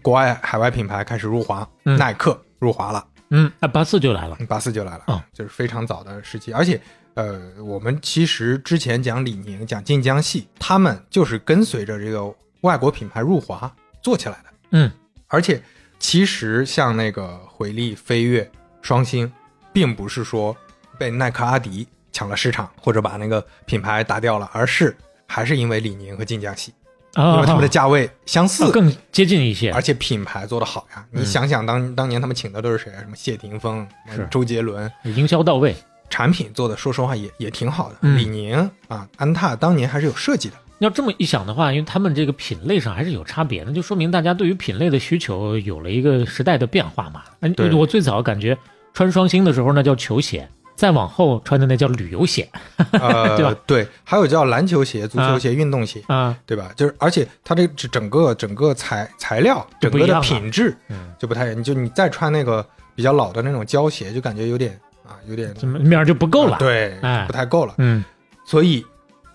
[0.00, 1.98] 国外海外品牌开始入华，嗯。
[1.98, 4.36] 耐克入华了，嗯，啊，八四就来了。
[4.46, 6.52] 八四就来了，啊就是非常早的时期。
[6.52, 6.78] 而且，
[7.14, 14.44] 呃，我们其实之前讲李宁、讲晋江系，他们就是跟随着这个外国品牌入华做起来的。
[14.72, 14.92] 嗯，
[15.28, 15.62] 而且
[15.98, 18.50] 其实像那个回力、飞跃、
[18.82, 19.32] 双星，
[19.72, 20.54] 并不是说
[20.98, 24.94] 被耐克、阿迪抢了市场，或者把那个品牌打掉了，而是
[25.26, 26.74] 还是因为李宁和晋江系，
[27.16, 29.82] 因啊，为他们的价位相似，啊更接近一些而。
[29.82, 31.04] 且品牌做得好呀。
[31.10, 33.00] 你嗯想想当当年他们请的都是谁啊？
[33.00, 35.74] 什么谢霆锋、是周杰伦，营销到位。
[36.08, 37.96] 产品做的说实话也也挺好的。
[38.02, 40.54] 嗯李宁啊，安踏当年还是有设计的。
[40.78, 47.22] 要这么一想的话，因为他们这个品类上还是有差别的，就说明大家对于品类的需求有了一个时代的变化嘛。
[47.40, 48.56] 哎对我最早感觉
[48.92, 50.48] 穿双星的时候那叫球鞋，
[50.82, 52.50] 再往后穿的那叫旅游鞋
[52.90, 56.36] 呃， 对吧对，还有叫篮球鞋、足球鞋、运动鞋，啊。
[56.44, 56.72] 对吧？
[56.74, 61.56] 就是而且它这整整个整个材材料、整个的品质嗯，就不太一样。
[61.60, 62.66] 你就你再穿那个
[62.96, 67.74] 比较老的那种胶鞋，就感觉有点啊，有点面儿就不够了？，对，哎不太够了。
[67.78, 68.04] 嗯
[68.44, 68.84] 所以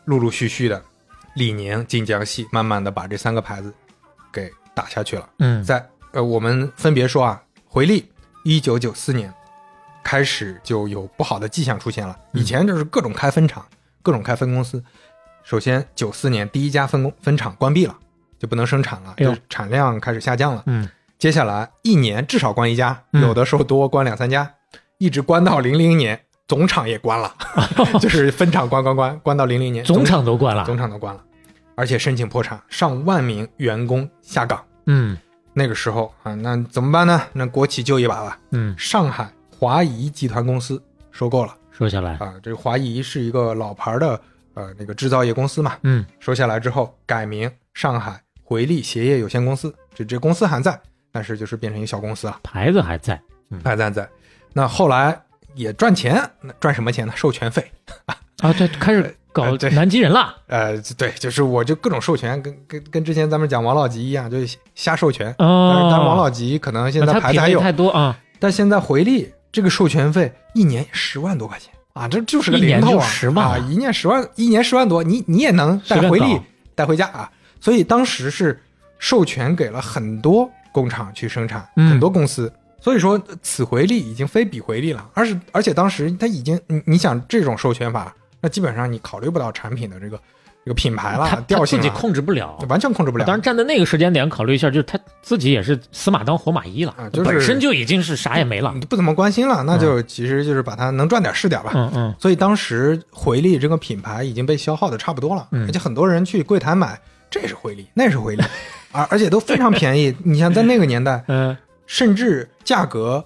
[0.04, 0.84] 陆陆续续的，
[1.36, 3.74] 李宁、晋江系慢慢的把这三个牌子
[4.34, 5.30] 给打下去了。
[5.40, 5.82] 嗯，在
[6.12, 8.06] 呃，我们分别说啊，回力
[8.44, 9.34] 一九九四年
[10.08, 13.66] 开始就有不好的迹象出现了，嗯以前就是各种开分厂，
[14.02, 14.82] 各种开分公司。
[15.44, 17.94] 首先，九四年第一家分公分厂关闭了，
[18.40, 20.64] 就不能生产了，就产量开始下降了。
[20.68, 20.88] 嗯
[21.20, 24.50] 接下来一年至少关一家，嗯有的时候多关两三家，
[24.98, 26.18] 一直关到零零年，
[26.48, 27.36] 总厂也关了，
[28.00, 30.64] 就是分厂关关关关到零零年，总厂都关了。
[30.64, 31.22] 总厂都关了，
[31.76, 34.64] 而且申请破产，上万名员工下岗。
[34.86, 35.18] 嗯
[35.52, 37.22] 那个时候啊，那怎么办呢？
[37.34, 38.40] 那国企救一把吧。
[38.52, 41.56] 嗯上海华谊集团公司收购了。
[41.72, 42.34] 收下来，啊。
[42.42, 44.20] 这个华谊是一个老牌的
[44.54, 50.80] 呃那个制造业公司嘛，嗯，收下来之后改名上海回力鞋业有限公司，这这公司还在，
[51.12, 53.20] 但是就是变成一个小公司了，牌子还在，
[53.64, 54.08] 还在在。
[54.54, 55.20] 那后来
[55.54, 57.14] 也赚钱，那赚什么钱呢？
[57.16, 57.72] 授权费。
[58.42, 65.34] 啊，对，开始搞南极人了，呃，对，就是我就各种授权，跟跟跟之前咱们讲王老吉一样，就是瞎授权。
[65.40, 76.40] 哦，但是王老吉可能现在他牌子还有，品类太多啊，但现在回力这个授权费一年十万多块钱啊，这就是个零头啊，10万啊，一年十万，一年十万多，你你也能带回力
[76.76, 77.28] 带回家啊。
[77.60, 78.62] 所以当时是
[79.00, 82.54] 授权给了很多工厂去生产，嗯很多公司。
[82.80, 90.22] 所以说，此回力已经非彼回力了，而是而且当时他已经，你你想这种授权法，那基本上你考虑不到产品的这个
[90.68, 92.60] 这个品牌他了、调他自己控制不了。
[92.68, 93.24] 完全控制不了。
[93.24, 98.74] 当然，站在那个时间点考虑一下，就是他自己也是死马当活马医了，啊就是本身就已经是啥也没了。
[98.76, 101.72] 你不怎么关心了，那就其实就是把它能赚点是点吧。
[101.74, 107.00] 嗯嗯，所以当时回力这个品牌已经被消耗的差不多了，嗯而且很多人去柜台买，
[107.30, 108.44] 这是回力，那是回力，
[108.92, 110.14] 而而且都非常便宜。
[110.26, 113.24] 你像在那个年代，嗯甚至价格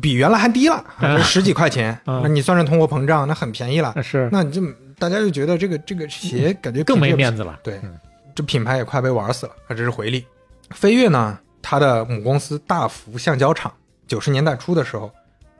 [0.00, 1.96] 比原来还低了，嗯十几块钱。
[2.06, 3.92] 嗯那你算上通货膨胀，那很便宜了。
[3.94, 4.60] 那是那你这
[5.00, 7.58] 大家就觉得这个这个鞋感觉更没面子了。
[7.64, 7.98] 对嗯，
[8.34, 9.52] 这品牌也快被玩死了。
[9.66, 10.24] 啊，这是回力。
[10.70, 13.72] 飞跃呢，它的母公司大福橡胶厂，
[14.06, 15.10] 九十年代初的时候，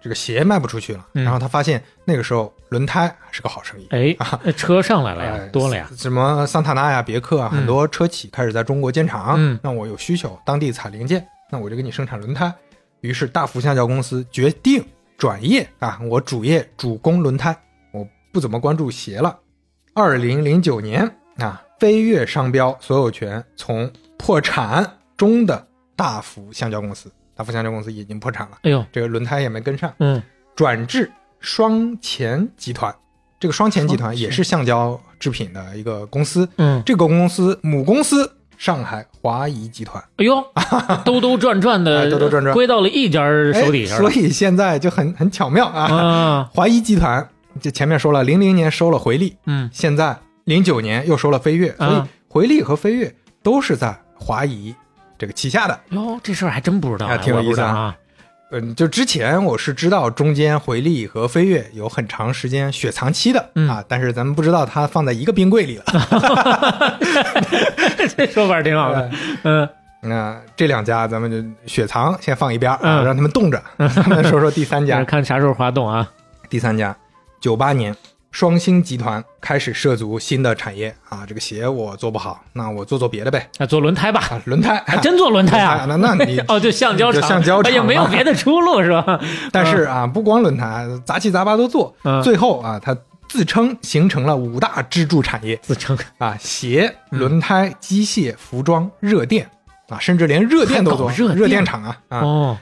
[0.00, 3.87] 这个鞋卖不出去了，嗯然后他发现那个时候轮胎还是个好生意。
[3.90, 5.90] 哎，啊车上来了呀哎，多了呀。
[5.96, 9.35] 什么桑塔纳呀、别克啊，嗯很多车企开始在中国建厂。
[9.37, 12.53] 嗯那我有需求，当地采零件，那我就给你生产轮胎。
[13.00, 14.85] 于是大福橡胶公司决定
[15.18, 17.70] 转业啊，我主业主攻轮胎，我
[18.33, 19.38] 不怎么关注鞋了。
[19.95, 25.66] 二零零九年啊，飞跃商标所有权从破产中的
[25.97, 30.23] 大福橡胶公司，大福橡胶公司已经破产了，哎呦，这个轮胎也没跟上，嗯。
[30.55, 32.95] 转至双前集团。
[33.38, 40.03] 这个双前集团也是橡胶制品的一个公司，嗯，这个公司母公司上海华谊集团。
[40.16, 40.45] 哎呦，
[41.07, 42.53] 兜兜转转哎的，兜兜转转。
[42.53, 45.85] 归到了一家手底下哎所以现在就很很巧妙啊。
[45.85, 46.51] 啊。
[46.53, 47.27] 华谊集团
[47.61, 54.75] 就前面说了，零零年收了回力，嗯，现在零九年又收了飞跃，所以啊回力和飞跃都是在华谊
[55.18, 55.79] 这个旗下的。
[55.90, 57.94] 哟，这事儿还真不知道挺有意思啊。
[58.53, 66.99] 嗯，就之前我是知道中间回力和飞跃有很长时间雪藏期的、嗯啊，但是咱们不知道它放在一个冰柜里了。
[68.16, 69.11] 这说法挺好的。
[69.44, 69.68] 嗯
[70.03, 73.62] 那这两家咱们就雪藏先放一边啊，嗯让他们冻着。
[73.77, 76.11] 咱们说说第三家，看啥时候滑动啊？
[76.49, 76.96] 第三家，
[77.40, 77.96] 九八年，
[78.31, 80.94] 双星集团开始涉足新的产业。
[81.09, 83.48] 啊，这个鞋我做不好，那我做做别的呗。
[83.59, 84.83] 那做轮胎吧，啊，轮胎。
[84.87, 85.87] 还真做轮胎啊？
[85.88, 89.18] 那那你 哦，就橡胶厂，就橡胶厂哎也没有别的出路是吧？
[89.50, 92.22] 但是啊，不光轮胎，杂七杂八都做，嗯。
[92.22, 92.96] 最后啊，它
[93.29, 95.57] 自称形成了五大支柱产业。
[95.62, 97.18] 自称啊，鞋、嗯。
[97.18, 99.48] 轮胎、机械、服装、热电。
[99.88, 102.59] 啊，甚至连热电都做，热电厂啊啊，哦，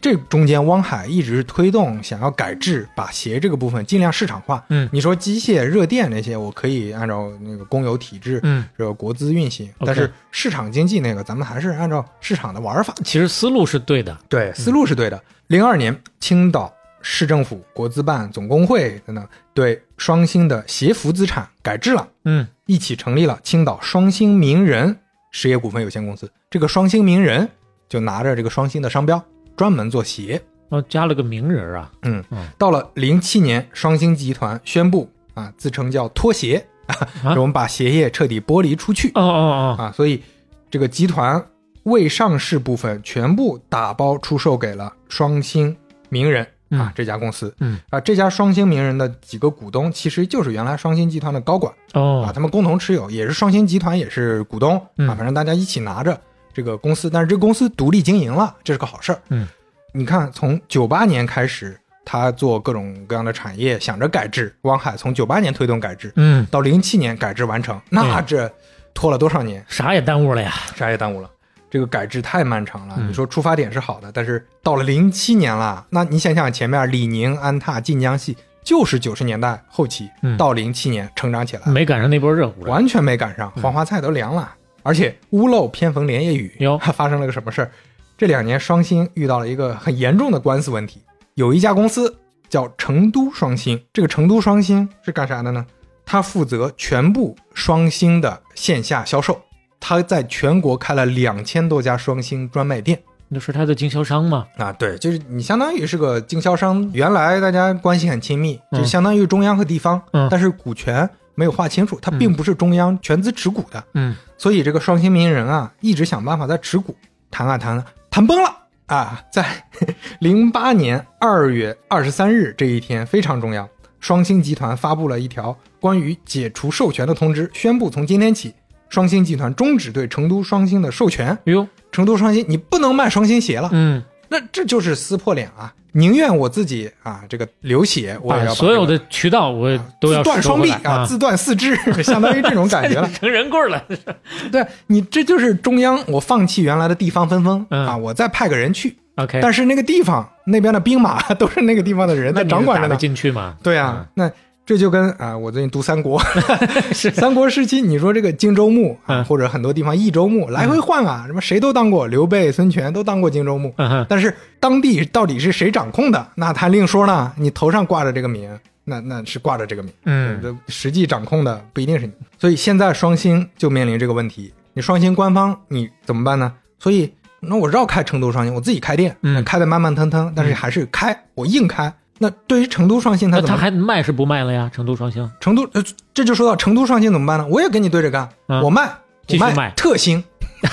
[0.00, 4.64] 这中间汪海一直推动想要改制，把鞋这个部分尽量市场化。
[4.68, 12.94] 嗯你说机械、热电那些，我可以按照那个公有体制，嗯，这个国资运行，但是市场经济那个，咱们还是按照市场的玩法。
[13.04, 14.16] 其实思路是对的。
[14.28, 15.20] 对，思路是对的。
[15.48, 24.96] 零二年，青岛市政府、国资办、总工会等等对双星的鞋服资产改制了，嗯，一起成立了青岛双星名人
[25.30, 26.30] 实业股份有限公司。
[26.50, 27.48] 这个双星名人
[27.88, 29.22] 就拿着这个双星的商标，
[29.58, 30.40] 专门做鞋。
[30.70, 31.90] 哦，加了个名人啊。
[32.02, 36.64] 嗯嗯，到了零七年，双星集团宣布啊，自称叫拖鞋，
[37.24, 37.34] 啊？
[37.34, 39.08] 我们把鞋业彻底剥离出去。
[39.14, 40.22] 哦哦哦，啊，所以
[40.70, 41.44] 这个集团
[41.84, 45.74] 未上市部分全部打包出售给了双星
[46.10, 47.54] 名人啊、嗯这家公司。
[47.60, 47.78] 嗯。
[47.88, 51.72] 啊，这家双星名人的几个股东其实就是原来双星集团的高管。
[51.94, 52.24] 哦。
[52.26, 54.78] 啊，哦，他们共同持有，也是双星集团也是股东。
[54.98, 55.08] 嗯。
[55.08, 56.20] 啊，反正大家一起拿着
[56.52, 59.20] 这个公司，但是这个公司独立经营了，这是个好事儿。
[59.28, 59.46] 嗯，
[59.92, 64.54] 你看，从九八年开始，他做各种各样的产业，想着改制。
[64.62, 68.50] 汪海从九八年推动改制，嗯，到零七年改制完成，那嗯这
[68.92, 69.64] 拖了多少年？
[69.68, 70.52] 啥也耽误了呀。
[70.74, 71.30] 啥也耽误了。
[71.70, 72.94] 这个改制太漫长了。
[72.98, 82.62] 嗯你说出发点是好的，但是到了零七年了，那你想想前面李宁、安踏、晋江系就是九十年代后期、嗯到零七年成长起来，没赶上那波热乎。
[82.62, 84.54] 完全没赶上，黄花菜都凉了。
[84.88, 87.60] 而且屋漏偏逢连夜雨，哟 发生了个什么事？
[87.60, 87.70] 儿？
[88.16, 91.02] 这两年双星遇到了一个很严重的官司问题，
[91.34, 92.16] 有一家公司
[92.48, 95.66] 叫成都双星，这个成都双星是干啥的呢？
[96.06, 99.38] 它负责全部双星的线下销售，
[99.78, 102.98] 它在全国开了两千多家双星专卖店，
[103.28, 104.46] 那是他的经销商吗。
[104.56, 108.80] 啊，对，就是你相当于是个经销商，原来大家关系很亲密，嗯。
[108.80, 110.26] 就相当于中央和地方，嗯。
[110.30, 111.06] 但是股权
[111.38, 116.96] 没有划清楚，它并不是中央全资持股的，嗯所以这个双星名人啊，一直想办法在持股，
[117.30, 118.52] 谈啊谈啊，谈崩了
[118.86, 119.22] 啊！
[119.32, 119.46] 在
[120.18, 123.68] 零八年二月二十三日这一天非常重要，
[124.00, 128.52] 双星集团发布了一条关于解除授权的通知，宣布从今天起，
[128.88, 131.28] 双星集团终止对成都双星的授权。
[131.28, 135.72] 哎呦，成都双星，你不能卖双星鞋了，嗯，那这就是撕破脸啊！
[135.92, 139.68] 宁愿我自己啊，这个流血，我也要把把所有的渠道我
[140.00, 143.08] 都要自断双臂啊，自断四肢， 相当于这种感觉了。
[143.18, 143.82] 成人棍了。
[144.52, 152.96] 对你，这就是中央，我放弃原来的地方分封、嗯啊，我再派个人去，OK，但是那个地方那边的兵马都是那个地方的人在掌管着呢。
[152.96, 153.54] 进去嘛？
[153.62, 154.30] 对啊，那
[154.68, 156.20] 这就跟啊，我最近读三国
[156.92, 167.32] 三国时期，你说这个荆州牧啊，嗯或者很多地方益州牧来回换啊，什么谁都当过，刘备、孙权都当过荆州牧，嗯，但是当地到底是谁掌控的，那他另说呢。
[167.38, 172.12] 你头上挂着这个名，那那是挂着这个名，嗯这实际掌控的不一定是你。
[172.38, 176.52] 所以现在双星就面临这个问题，你双星官方你怎么办呢？
[176.78, 181.90] 所以那我绕开成都双星，我自己开店，嗯开的慢慢腾腾，但是还是开，我硬开。
[182.18, 183.56] 那对于成都双星，他那他？
[183.56, 184.70] 还卖是不卖了呀？
[184.74, 187.46] 成都双星成都呃，这就说到成都双星怎么办呢？
[187.48, 188.92] 我也跟你对着干，嗯我卖，我卖
[189.26, 190.22] 继续卖特星，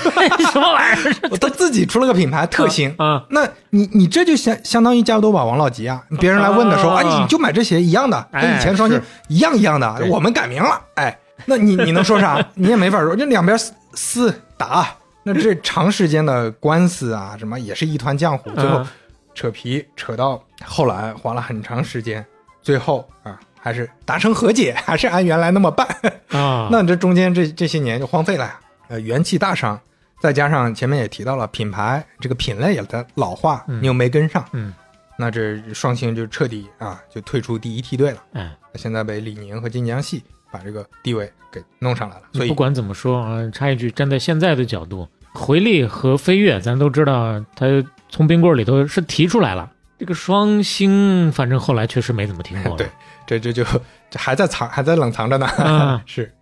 [0.52, 1.14] 什么玩意儿？
[1.30, 6.02] 我他自己出了个品牌特星，啊，那你你这就相相当于加多宝王老吉啊！
[6.18, 12.44] 别人来问的时候，啊哎，你就买这鞋一样的，哎跟以前双星一样一样的，对我们改名了，哎，那你你能说啥？
[12.54, 14.88] 你也没法说，这两边撕撕打，
[15.22, 18.86] 那这长时间的官司啊，什么也是一团浆糊，最后嗯
[19.34, 22.24] 扯皮扯到后来花了很长时间，
[22.62, 25.86] 最后啊还是达成和解，还是按原来那么办。
[26.30, 29.78] 啊， 那这中间这这些年就荒废了呀，呃，元气大伤，
[30.20, 33.82] 再加上前面也提到了品牌这个品类也在老化，嗯。
[33.82, 34.72] 你又没跟上，嗯，
[35.18, 38.22] 那这双星就彻底啊就退出第一梯队了。
[38.32, 47.66] 哎，现在被李宁和晋江系把这个地位给弄上来了，所以不管怎么说啊，插一句，站在现在的角度，回力和飞跃，咱都知道，它
[48.08, 49.70] 从冰棍里头是提出来了。
[49.98, 52.76] 这个双星，反正后来确实没怎么听过。
[52.78, 52.88] 对，
[53.26, 53.64] 这这就
[54.10, 56.32] 这还在藏还在冷藏着呢，啊 是，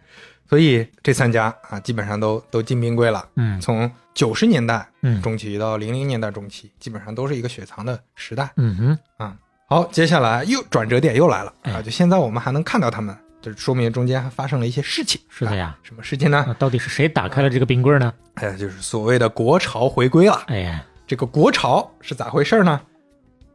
[0.49, 3.27] 所以这三家啊基本上都都进冰柜了。
[3.37, 8.51] 嗯从九十年代嗯中期到零零年代中期，基本上都是一个雪藏的时代。
[8.57, 9.37] 嗯哼，啊
[9.67, 11.79] 好，接下来又转折点又来了啊！
[11.79, 15.21] 哎就现在我们还能看到他们，这说明中间还发生了一些事情。
[15.29, 16.45] 是的呀啊什么事情呢？
[16.47, 18.13] 那到底是谁打开了这个冰柜呢？
[18.35, 20.43] 哎，就是所谓的国潮回归了。
[20.49, 22.81] 哎呀，这个国潮是咋回事呢？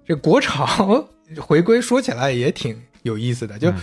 [0.10, 1.08] 这国潮
[1.40, 3.76] 回归说起来也挺有意思的，就、嗯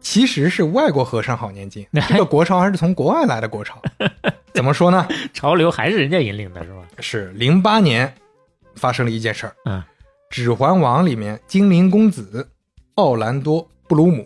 [0.00, 3.82] 其实是外国和尚好年经，这个国潮还是从国外来的国潮。
[4.54, 5.06] 怎么说呢？
[5.34, 6.78] 潮流还是人家引领的，是吧？
[7.00, 8.10] 是零八年
[8.76, 9.82] 发生了一件事儿，嗯
[10.30, 12.48] 指环王》里面精灵公子
[12.94, 14.22] 奥兰多·布鲁姆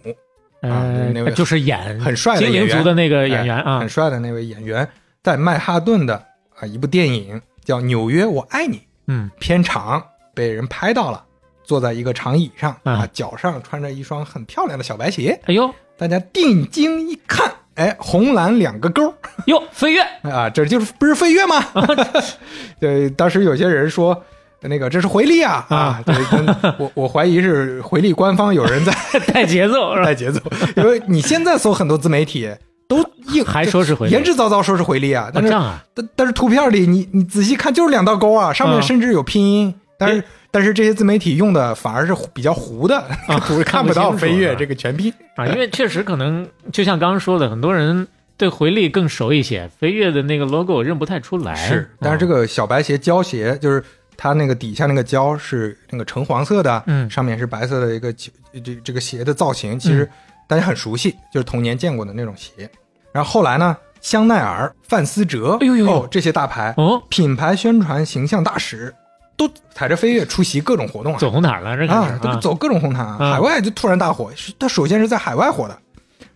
[0.61, 4.87] 啊那呃，位就是演很帅的精灵演员族的那个演员啊哎很，帅的那位演员，
[5.23, 6.15] 在曼哈顿的
[6.55, 10.05] 啊一部电影叫《纽约我爱你》嗯片场
[10.35, 11.23] 被人拍到了，
[11.65, 19.15] 坐在一个长椅上啊啊，脚上穿着一双很漂亮的小白鞋，哎呦大家定睛一看，哎，红蓝两个勾儿
[19.47, 21.65] 哟，飞跃，啊，这就是不是飞跃吗？
[22.81, 24.23] 对，当时有些人说。
[24.65, 26.01] 那个，这是回力啊啊！
[26.79, 28.95] 我我怀疑是回力官方有人在
[29.27, 29.93] 带节奏？
[30.05, 30.41] 带节奏，
[30.77, 32.49] 因为你现在搜很多自媒体
[32.87, 35.51] 都硬还说是回力言之凿凿说是回力啊，啊但是
[35.93, 39.75] 但但是图片里你你仔细看就是两道勾啊，上面啊甚至有拼音，
[40.07, 45.13] 但是但是这些自媒体用的反而是比较糊的，啊 看不到看不清楚飞跃这个全拼。
[45.37, 51.55] 啊，因为确实可能就像刚刚说的，很多人对回力更熟一些，飞跃的那个 logo 我认不太出来。
[51.55, 53.83] 是，但是这个个小白鞋胶鞋就是。
[54.15, 58.31] 它那个底下那个胶是那个橙黄色的，嗯上面是白色的一个这
[58.85, 60.09] 这个鞋的造型，其实
[60.47, 62.71] 大家很熟悉，就是童年见过的那种鞋。
[63.11, 68.95] 然后后来呢，香奈儿、范思哲，哎呦呦呦哦，这些大牌哦，品牌宣传形象大使
[69.37, 74.31] 都踩着飞跃出席各种活动啊，走红毯了，这可啊都走各种红毯啊，啊海外就突然大火。
[74.35, 75.79] 是它首先是在海外火的，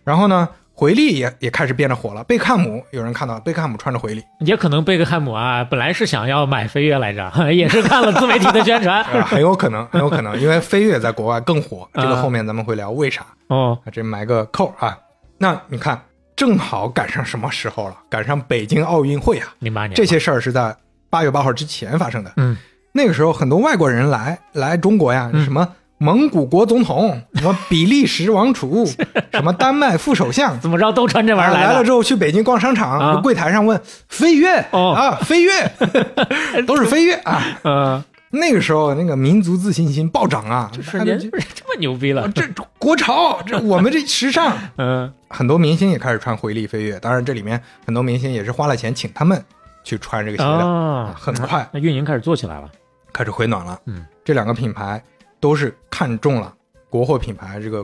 [0.03, 2.23] 然后呢，回力也也开始变得火了。
[2.25, 9.03] 贝克汉姆有人看到贝克汉姆穿着回力，也可能贝克汉姆啊，本来是想要买飞跃来着， 也是看了自媒体的宣传。
[9.03, 11.87] 啊很有可能， 很有可能，因为飞跃在国外更火。
[11.93, 14.97] 啊这个后面咱们会聊为啥，哦，啊这埋个扣啊。
[15.39, 16.01] 那你看，
[16.35, 17.95] 正好赶上什么时候了？
[18.09, 19.53] 赶上北京奥运会啊！
[19.59, 20.75] 零八年这些事儿是在
[21.09, 22.31] 八月八号之前发生的。
[22.37, 22.57] 嗯
[22.97, 25.43] 那个时候，很多外国人来来中国呀，嗯。
[25.45, 25.67] 什么
[25.99, 28.85] 蒙古国总统，什么比利时王储，
[29.33, 33.15] 什么丹麦副首相，怎么着都穿这玩意儿了啊来了之后去北京逛商场，啊。
[33.21, 33.79] 柜台上问
[34.09, 34.93] 飞跃、哦。
[34.93, 35.71] 啊，飞跃，
[36.67, 37.43] 都是飞跃啊。
[37.63, 42.43] 嗯，那个时候那个民族自信心暴涨啊，瞬间这不是这么牛逼了，这
[42.77, 45.11] 国潮，这 我们这时尚，嗯。
[45.29, 46.99] 很多明星也开始穿回力飞跃。
[46.99, 49.43] 当然，这里面很多明星也是花了钱请他们
[49.83, 51.67] 去穿这个鞋的，啊，很快。
[51.73, 52.69] 那运营开始做起来了，
[53.13, 53.79] 开始回暖了。
[53.85, 55.01] 嗯，这两个品牌
[55.39, 56.53] 都是看中了
[56.89, 57.83] 国货品牌这个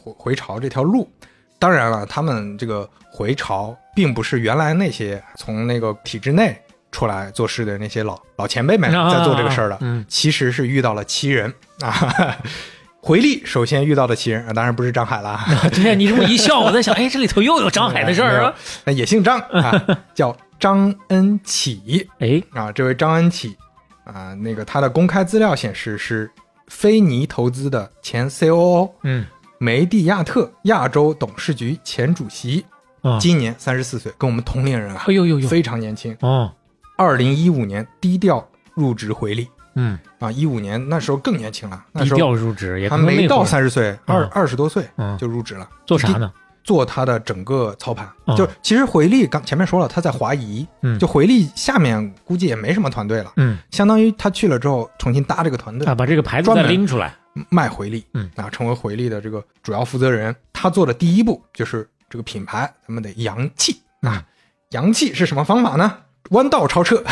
[0.00, 1.10] 回回潮这条路。
[1.58, 6.60] 当然了，他们这个回潮并不是原来那些从那个体制内
[6.92, 12.36] 出来做事的那些老老前辈们在做这个事儿的，嗯其实是遇到了奇人啊。
[13.00, 18.54] 回力首先遇到的奇人啊，当然不是张海啦， 对呀，你这么一笑，我在想， 哎，这里头又有张海的事儿啊，
[18.84, 22.72] 那也姓张啊，叫张恩启哎，啊。
[22.72, 23.56] 这位张恩启
[24.04, 26.30] 啊，那个他的公开资料显示是
[26.68, 29.26] 菲尼投资的前 COO，嗯
[29.58, 32.64] 梅蒂亚特亚洲董事局前主席，
[33.02, 36.14] 啊，今年三十四岁，跟我们同龄人啊哎，呦呦呦，非常年轻。
[36.20, 36.52] 哦，
[36.98, 45.68] 二零一五年低调入职回力嗯，啊，一五年那时候更年轻了，那时候低调入职也没到三十岁，二嗯二十多岁嗯就入职了。
[45.86, 46.30] 做啥呢？
[46.64, 48.34] 做他的整个操盘，嗯。
[48.34, 50.98] 就其实回力刚前面说了，他在华谊，嗯。
[50.98, 53.58] 就回力下面估计也没什么团队了，嗯。
[53.70, 57.14] 相当于他去了之后重新搭这个团队，啊，把这个牌子再拎出来，
[57.50, 58.28] 卖回力，嗯。
[58.34, 60.34] 啊，成为回力的这个主要负责人。
[60.52, 63.80] 他做的第一步就是这个品牌，咱们得洋气。
[64.02, 64.10] 嗯。
[64.12, 64.24] 啊，
[64.70, 65.98] 洋气是什么方法呢？
[66.30, 67.04] 弯道超车，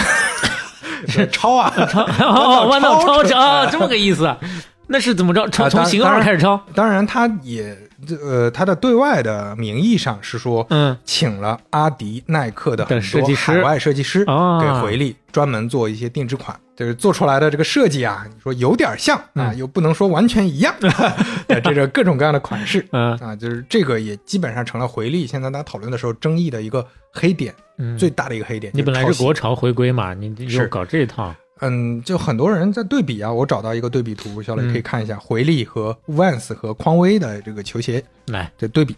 [1.31, 1.71] 超啊，
[2.21, 3.29] 哦， 弯道超车。
[3.29, 4.39] 车啊，这么个意思啊？
[4.87, 5.47] 那是怎么着？
[5.49, 6.59] 从型号开始抄？
[6.75, 7.92] 当然，他也这
[8.23, 20.75] 呃，他的对外的名义上是说，嗯，请了阿迪、耐克的很多海外设计师啊给回力专门做一些定制款，就是做出来的这个设计啊，你说有点像啊，嗯又不能说完全一样，
[21.63, 28.73] 这个各种各样的款式嗯啊，就是这个也基本上成了回力现在大家讨论的时候争议的一个黑点，嗯，最大的一个黑点。
[28.75, 38.97] 你本来是国潮回归嘛，你又是搞这一套，嗯，就很多人在对比啊，我找到一个对比图，小磊嗯可以看一下回力和 Vans 和匡威的这个球鞋来，的对比。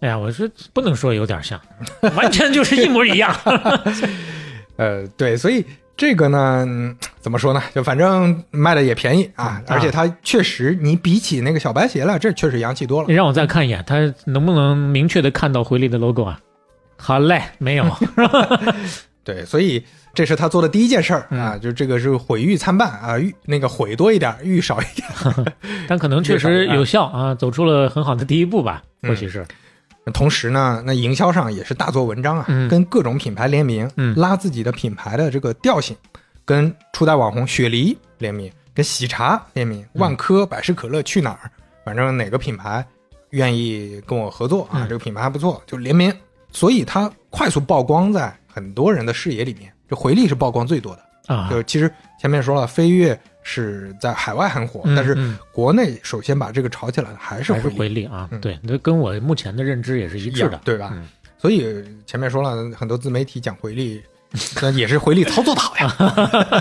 [0.00, 1.60] 哎呀，我说不能说有点像，
[2.16, 3.34] 完全就是一模一样。
[4.76, 5.64] 呃，对，所以
[5.96, 7.62] 这个呢，嗯怎么说呢？
[7.74, 13.14] 就反正卖的也便宜啊，而且它确实，你比起那个小白鞋来，这确实洋气多了你。
[13.14, 16.40] 让我再看一眼，它能不能明确的看到回力的 logo 啊？
[16.98, 17.84] 好嘞，没有，
[19.24, 19.82] 对，所以
[20.16, 21.38] 这是他做的第一件事儿嗯。
[21.38, 25.06] 啊，就这个是毁誉参半啊，誉那个毁多一点，誉少一点。
[25.86, 29.46] 但可能确实有效啊， 走出了很好的第一步吧，或许是。
[30.14, 32.68] 同时呢，那营销上也是大做文章啊，嗯。
[32.68, 34.14] 跟各种品牌联名，嗯。
[34.16, 35.94] 拉自己的品牌的这个调性，
[36.44, 40.00] 跟初代网红雪梨联名，跟喜茶联名，嗯。
[40.00, 41.50] 万科、百事可乐去哪儿，
[41.84, 42.86] 反正哪个品牌
[43.30, 44.88] 愿意跟我合作啊，嗯。
[44.88, 46.12] 这个品牌还不错，就联名，
[46.52, 51.34] 所以它快速曝光在很多人的视野里面，这回力是曝光最多的。
[51.34, 57.78] 啊，就其实前面说了，飞跃是在海外很火，嗯但是嗯国内首先把这个炒起来的还是回力。
[57.78, 60.90] 回力啊，嗯对，那跟我目前的认知也是一致的，对吧？
[60.94, 61.08] 嗯
[61.38, 64.02] 所以前面说了很多自媒体讲回力，
[64.62, 65.96] 那也是回力操作的好呀。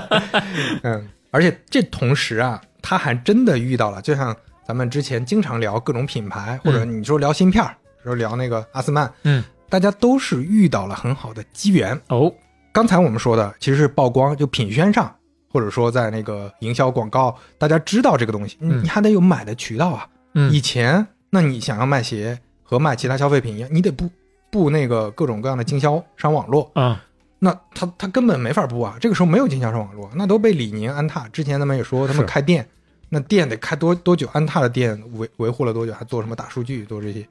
[0.84, 4.36] 嗯，而且这同时啊，他还真的遇到了，就像
[4.68, 12.00] 咱们之前经常聊各种品牌，或者你说聊芯片儿，说聊那个阿斯曼，嗯，大家都是遇到了很好的机缘。
[12.10, 12.32] 哦，
[12.76, 15.10] 刚才我们说的其实是曝光，就品宣上，
[15.50, 20.06] 或者说在那个营销广告，大家知道这个东西，你嗯你还得有买的渠道啊。
[20.34, 24.10] 嗯以前，那你想要卖鞋和卖其他消费品一样，你得布
[24.52, 27.02] 布那个各种各样的经销商网络，啊，
[27.40, 28.98] 那他他根本没法布啊。
[29.00, 32.68] 这个时候没有经销商网络，那都被李宁、安踏之前他们也说他们开店，
[33.08, 34.28] 那店得开多多久？
[34.34, 35.94] 安踏的店维维护了多久？
[35.94, 37.26] 还做什么大数据，做这些，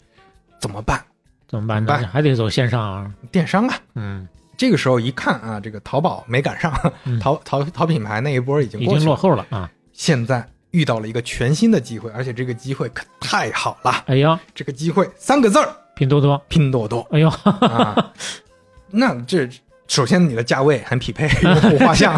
[0.58, 1.04] 怎么办？
[1.46, 2.08] 怎么办怎么办？
[2.08, 3.76] 还得走线上啊，电商啊。
[3.94, 4.26] 嗯，
[4.56, 6.72] 这个时候一看啊，这个淘宝没赶上，
[7.04, 7.18] 嗯。
[7.18, 14.04] 淘淘淘品牌那一波已经已经落后了啊，现在遇到了一个全新的机会，而且这个机会可太好了。
[14.06, 17.06] 哎呀，这个机会三个字儿：拼多多，拼多多。
[17.10, 18.12] 哎呦，啊。
[18.96, 19.48] 那这
[19.88, 22.16] 首先你的价位很匹配，用户画像，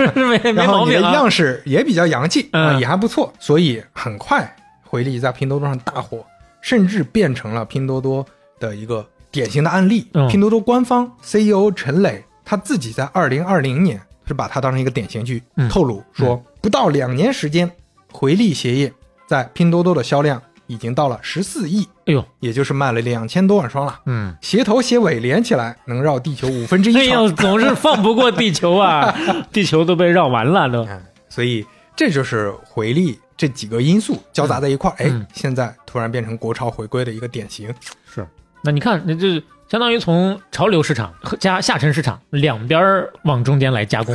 [0.54, 6.24] 然后你的样式也比较洋气也还不错，所以很快回力在拼多多上大火，
[6.60, 8.24] 甚至变成了拼多多
[8.60, 9.06] 的一个
[9.36, 10.06] 典型的案例。
[10.14, 17.70] 嗯拼多多官方 CEO 陈磊他自己在二零二零年是把它当成一个典型去嗯透露说，不到两年时间，
[18.10, 18.92] 回力鞋业
[19.26, 24.00] 在拼多多的销量已经到了十四亿，哎呦，也就是卖了两千多万双了。
[24.06, 29.14] 嗯，鞋头鞋尾连起来能绕地球五分之哎一哎呦，，总是放不过地球啊，
[29.52, 31.64] 地球都被绕完了都，嗯，所以
[31.94, 37.72] 这就是回力这几个因素交杂在一块儿，哎、嗯现在突然变成国潮回归的一个典型。
[38.12, 38.26] 是。
[38.66, 44.14] 那你看，那就相当于从潮流市场和加下沉市场两边儿往中间来加工。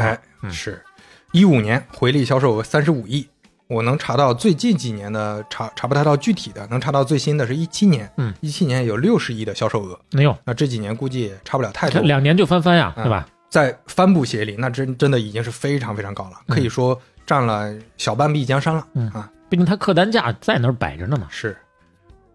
[0.49, 0.83] 是，
[1.31, 3.25] 一五年回力销售额三十五亿。
[3.67, 12.01] 我能查到最近几年的查查不太到具体的，能查到最新的是一七年，嗯，一七年有六十亿的销售额，没有，那这几年估计也差不了太多。
[12.01, 13.25] 两年就翻番呀，嗯对吧？
[13.49, 18.85] 在帆布鞋里，那真真的已经是非常非常高了，嗯可以说占了小半壁江山了。
[18.93, 21.27] 嗯啊，毕竟它客单价在那儿摆着呢嘛。
[21.29, 21.55] 是。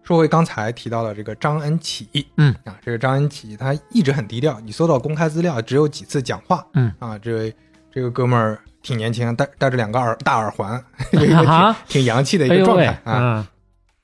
[0.07, 2.55] 说回刚才提到的这个张恩启，嗯。
[2.63, 6.89] 啊，这个张恩启他一直很低调，你搜到公开资料只有几次讲话，嗯。
[6.97, 7.53] 啊，这位
[7.91, 10.81] 这个哥们儿挺年轻，戴戴着两个耳大耳环，
[11.11, 13.47] 有一个挺、啊挺洋气的一个状态，啊，啊，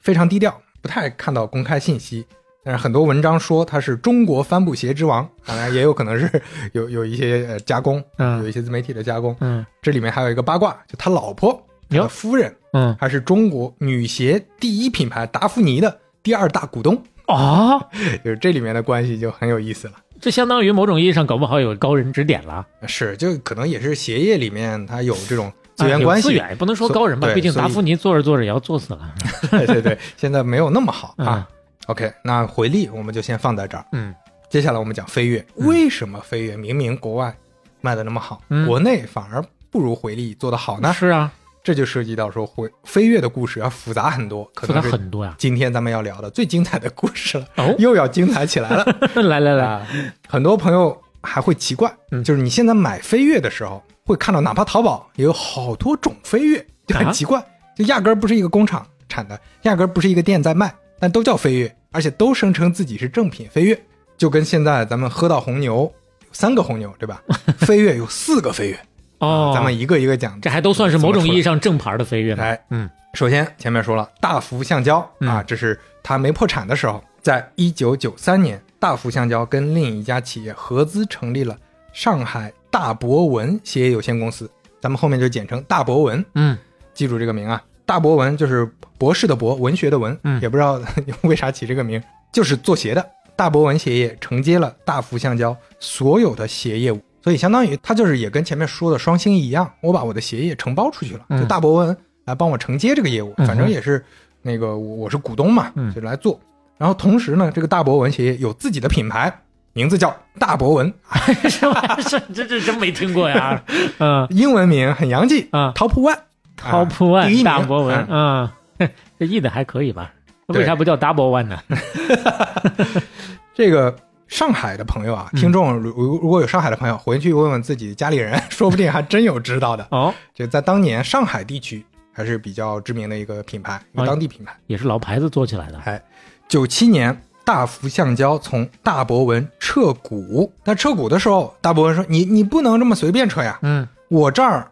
[0.01, 2.26] 非常低调，不太看到公开信息。
[2.66, 6.30] 但是很多文章说他是中国帆布鞋之王， 当然也有可能是
[6.74, 9.34] 有有一些呃加工，有嗯一些自媒体的加工。
[9.39, 9.66] 嗯。
[9.82, 17.79] 这里面还有一个八卦，就他老婆他哟的夫人嗯还是中国女鞋第一品牌达芙妮的第二大股东，啊，
[18.23, 19.93] 就是这里面的关系就很有意思了。
[20.19, 22.65] 这相当于某种意义上搞不好有高人指点了。
[22.87, 29.13] 是，就可能也是鞋业里面它有这种资源关系，资源也不能说高人吧，毕竟达芙妮做着做着也要做死了。
[29.51, 31.47] 对对对，现在没有那么好嗯啊。
[31.87, 33.85] OK，那回力我们就先放在这儿。
[33.91, 34.15] 嗯
[34.49, 37.35] 接下来我们讲飞跃，嗯为什么飞跃明明国外
[37.81, 40.93] 卖的那么好，嗯国内反而不如回力做的好呢？
[40.93, 41.33] 是啊，
[41.64, 45.34] 这就涉及到说回飞跃的故事要复杂很多，可能是很多呀。
[45.38, 48.84] 今天咱们要聊的最精彩的故事了，哦，又要精彩起来了
[49.16, 49.88] 来来来，啊！
[50.28, 57.41] 很多朋友还会奇怪，嗯就是你现在买飞跃的时候，会看到哪怕淘宝也有好多种飞跃，就很啊奇怪，
[57.78, 63.82] 就压根儿不是一个工厂产的，压根儿不是一个店在卖，但都叫飞跃，而且都声称自己是正品飞跃，
[64.18, 67.24] 就跟现在咱们喝到红牛有三个红牛，对吧？
[67.59, 68.80] 飞跃有四个飞跃，
[69.24, 70.39] 哦，咱们一个一个讲。
[70.41, 72.43] 这还都算是某种意义上正牌的飞跃呢。
[72.43, 81.55] 哎，嗯首先前面说了，大福橡胶啊，嗯这是它没破产的时候，在一九九三年，大福橡胶跟另一家企业合资成立了
[81.93, 84.49] 上海大博文鞋业有限公司，
[84.82, 86.57] 咱们后面就简称大博文，嗯
[86.93, 87.61] 记住这个名啊。
[87.86, 88.67] 大博文就是
[88.97, 90.82] 博士的博，文学的文，嗯也不知道
[91.21, 92.01] 为啥起这个名，
[92.32, 93.05] 就是做鞋的。
[93.36, 104.03] 大博文鞋业承接了大福橡胶所有的鞋业务，所以相当于他就是也跟前面说的双星一样，我把我的鞋业承包出去了，嗯就大博文来帮我承接这个业务，反正也是
[104.41, 106.39] 那个我我是股东嘛，嗯就来做。
[106.78, 109.34] 然后同时呢，这个大博文协议有自己的品牌，
[109.71, 110.93] 名字叫大博文，
[111.49, 111.97] 是吧？
[112.01, 113.63] 是这这真没听过呀。
[113.99, 118.49] 嗯英文名很洋气啊，Top One，，Top One 名大博文，嗯
[118.80, 120.11] 嗯，这译的还可以吧？
[120.47, 121.59] 为啥不叫 Double One 呢？
[123.55, 123.95] 这个
[124.34, 129.88] 上海的朋友啊，嗯听众如如如果有上海的朋友，回去问问自己家里人， 说不定还真有知道的。
[129.91, 134.51] 哦，就在当年上海地区还是比较知名的一个品牌，一个哦当地品牌。
[134.65, 135.77] 也是老牌子做起来的。
[135.86, 136.01] 哎，
[136.47, 137.15] 九七年，
[137.45, 144.67] 大福橡胶从大博文撤股，但撤股的时候，大博文说：“你你不能这么随便撤呀，嗯，我这儿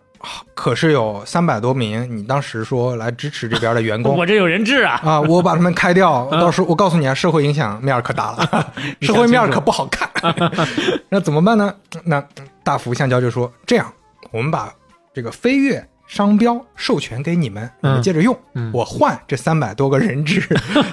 [0.53, 4.13] 可是有三百多名，你当时说来支持这边的员工。
[4.17, 4.99] ”我这有人质啊。
[5.03, 10.09] 啊，我把他们开掉， 嗯到时候我告诉你啊，社会影响面可大了， 社会面可不好看。
[11.09, 11.73] 那怎么办呢？
[12.03, 12.23] 那
[12.63, 13.91] 大福橡胶就说：这样，
[14.31, 14.71] 我们把
[15.13, 20.41] 这个飞跃商标授权给你们，你们嗯接着用，嗯我换这三百多个人质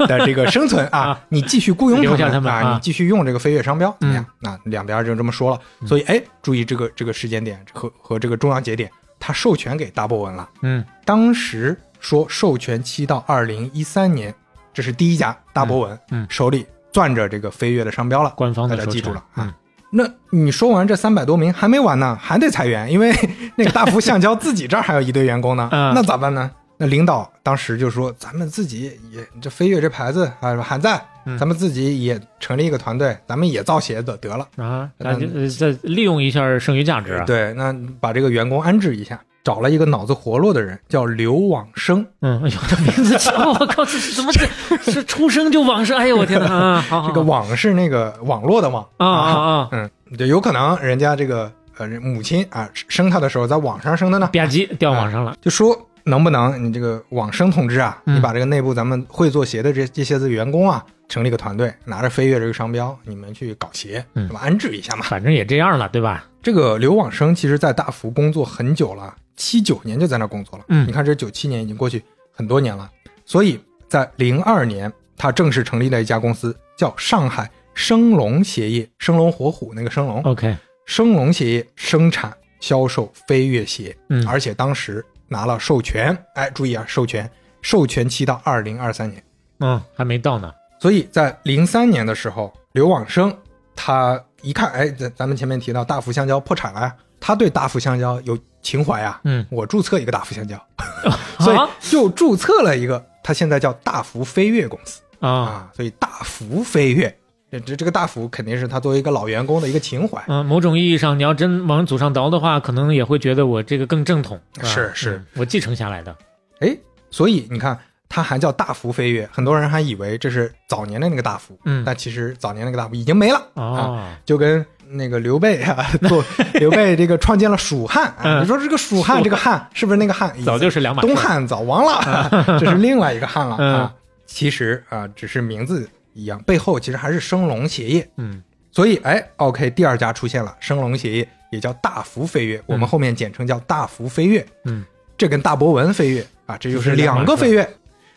[0.07, 4.25] 的这个生存啊啊，你继续雇佣他们啊你继续用这个飞跃商标，怎么样？
[4.25, 5.61] 嗯那两边就这么说了。
[5.87, 8.89] 所以，哎，注意这个这个时间点和和这个重要节点，
[9.19, 10.49] 他授权给大博文了。
[10.63, 14.35] 嗯当时说授权期到二零一三年，
[14.73, 18.33] 这是第一家大博文，嗯嗯手里攥着这个飞跃的商标了。
[18.37, 19.55] 官方的记住了啊嗯
[19.91, 23.11] 那你说完这三百多名还没完呢，还得裁员，因为
[23.57, 26.51] 那个大福橡胶自己这儿还有一堆员工呢， 嗯那咋办呢？
[26.77, 31.01] 那领导当时就说，咱们自己也这飞跃这牌子啊还在，嗯
[31.37, 34.47] 咱们自己也成立一个团队，咱们也造鞋子得了。
[34.57, 37.25] 啊，那就呃再利用一下剩余价值啊。
[37.25, 42.07] 对，那把这个员工安置一下，找了一个脑子活络的人，叫刘往生。
[42.21, 45.99] 嗯，哎呦，这名字叫我靠，这是怎么这是出生就往生？
[45.99, 46.47] 哎呦，我天哪！
[46.47, 55.37] 啊，好好这个网是那个网络的网啊啊啊，嗯，就有可能人家这个呃母亲啊生他的时候在网上生的呢，吧唧掉网上了。
[55.41, 55.77] 就说
[56.09, 64.41] 能不能你这个往生同志啊，嗯你把这个内部咱们会做鞋的这这些子员工啊，成立个团队，拿着飞跃这个商标，你们去搞鞋，嗯对吧？
[64.43, 65.03] 安置一下嘛。
[65.05, 66.27] 反正也这样了，对吧？
[66.43, 70.65] 这个刘往生其实在大福工作很久了，七九年就在那工作了。
[70.69, 72.03] 嗯你看这九七年已经过去
[72.33, 72.91] 很多年了，
[73.25, 80.23] 所以在零二年他正式成立了一家公司，叫上海生龙鞋业，生龙活虎那个生龙。
[80.23, 80.57] OK，
[80.87, 86.17] 生龙鞋业生产销售飞跃鞋，嗯而且当时拿了授权。
[86.35, 87.31] 哎，注意啊，授权，
[87.63, 89.23] 授权期到二零二三年。
[89.61, 90.53] 嗯，还没到呢。
[90.81, 93.37] 所以在零三年的时候，刘往生
[93.75, 100.57] 他一看，哎，咱咱们前面提到大福香蕉破产了呀，他对大福香蕉有情怀啊，嗯，我注册一个大福香蕉，
[101.41, 107.18] 所以啊就注册了一个，他现在叫大福飞跃公司啊，啊，所以大福飞跃，
[107.51, 114.39] 这这这个大福肯定是他作为一个老员工的一个情怀，嗯，某种意义上，你要真往祖上倒的话，可能也会觉得我这个更正统。
[114.61, 116.15] 吧是是嗯我继承下来的。
[116.61, 116.77] 哎，
[117.11, 117.79] 所以你看。
[118.11, 123.63] 他还叫大福飞跃，很多人还以为这是早年的那个大福，嗯但其实早年那个大福已经没了啊。
[123.63, 126.25] 哦，就跟那个刘备啊， 做
[126.55, 130.33] 刘备这个创建了蜀汉啊，嗯你说这个蜀汉这个汉是不是那个汉？
[130.43, 133.95] 早就是两码事东汉早亡了， 这是另外一个汉了嗯啊。
[134.25, 135.87] 其实啊，只是名字
[136.19, 138.09] 一样，背后其实还是生龙鞋业。
[138.17, 144.47] 嗯所以哎，OK，第二家出现了，生龙鞋业也叫大福飞跃，我们后面简称叫大福飞跃。
[144.65, 144.85] 嗯，
[145.17, 147.69] 这跟大博文飞跃啊，这就是是两个飞跃。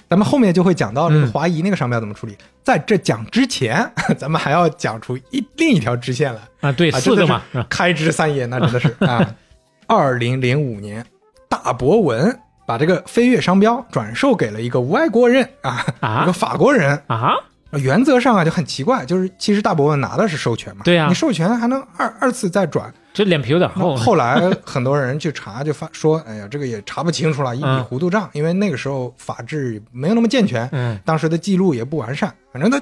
[0.10, 2.38] 咱们后面就会讲到这个嗯华谊那个商标怎么处理。
[2.64, 3.90] 在这讲之前，
[4.20, 6.42] 咱们还要讲出一另一条支线来。
[6.60, 9.36] 啊，对，是四个嘛，开枝散叶，那真的是啊。
[9.88, 11.04] 二零零五年，
[11.48, 12.38] 大博文
[12.68, 17.02] 把这个飞跃商标转售给了一个外国人啊，啊一个法国人。
[17.08, 17.34] 啊，
[17.80, 22.94] 原则上啊就很奇怪，就是其实大博文拿的是授权嘛，对呀你授权还能二二次再转。
[23.14, 23.94] 这脸皮有点厚。
[23.98, 32.82] 后来很多人去查，就发说，哎呀，这个也查不清楚了，一笔嗯糊涂账，因为那个时候法制没有那么健全，嗯，当时的记录也不完善，反正他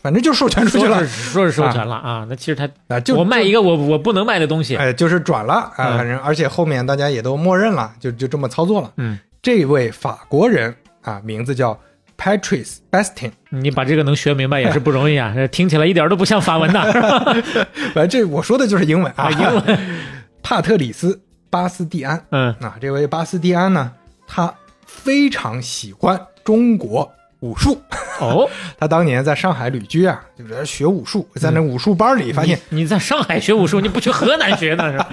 [0.00, 4.76] 反正就授权出去了说是说是授权了啊，那其实他啊，就就我卖一个我我不能卖的东西。
[4.76, 8.92] 哎，就是转了啊，嗯反正而且后面大家也都默认了，就就这么操作了。
[8.98, 10.72] 嗯，这位法国人
[11.02, 11.76] 啊，名字叫
[12.16, 16.84] Patrice Bastin，你把这个能学明白也是不容易啊，这听起来一点都不像法文呐。
[17.94, 19.78] 反正这我说的就是英文啊，啊英文。
[20.42, 21.14] 帕特里斯·
[21.48, 23.92] 巴斯蒂安嗯啊，这位巴斯蒂安呢，
[24.26, 24.52] 他
[24.86, 27.10] 非常喜欢中国
[27.40, 27.80] 武术。
[28.20, 28.48] 哦，
[28.78, 35.08] 他当年在上海旅居啊，就是学武术，在那武术班里发现，你你在上海学武术，你不去河南学呢是吧？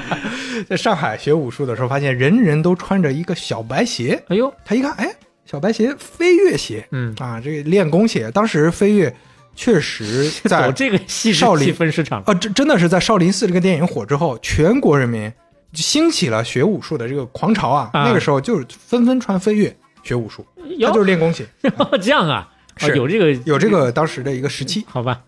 [0.70, 4.22] 在上海学武术的时候，发现人人都穿着一个小白鞋。
[4.28, 5.12] 哎呦，他一看，哎，
[5.52, 9.14] 小白鞋，飞跃鞋，嗯，啊，这个练功鞋，当时飞跃
[9.54, 10.97] 确实在这个
[11.34, 12.24] 少林细分市场。
[12.26, 15.30] 啊，这真的是在少林寺这个电影火之后，全国人民
[15.74, 17.89] 就兴起了学武术的这个狂潮啊。
[17.91, 20.45] 啊那个时候就是纷纷穿飞跃学武术，
[20.80, 21.45] 他就是练功鞋，
[22.02, 22.47] 这样啊，
[22.95, 25.20] 有这个有这个当时的一个时期好吧？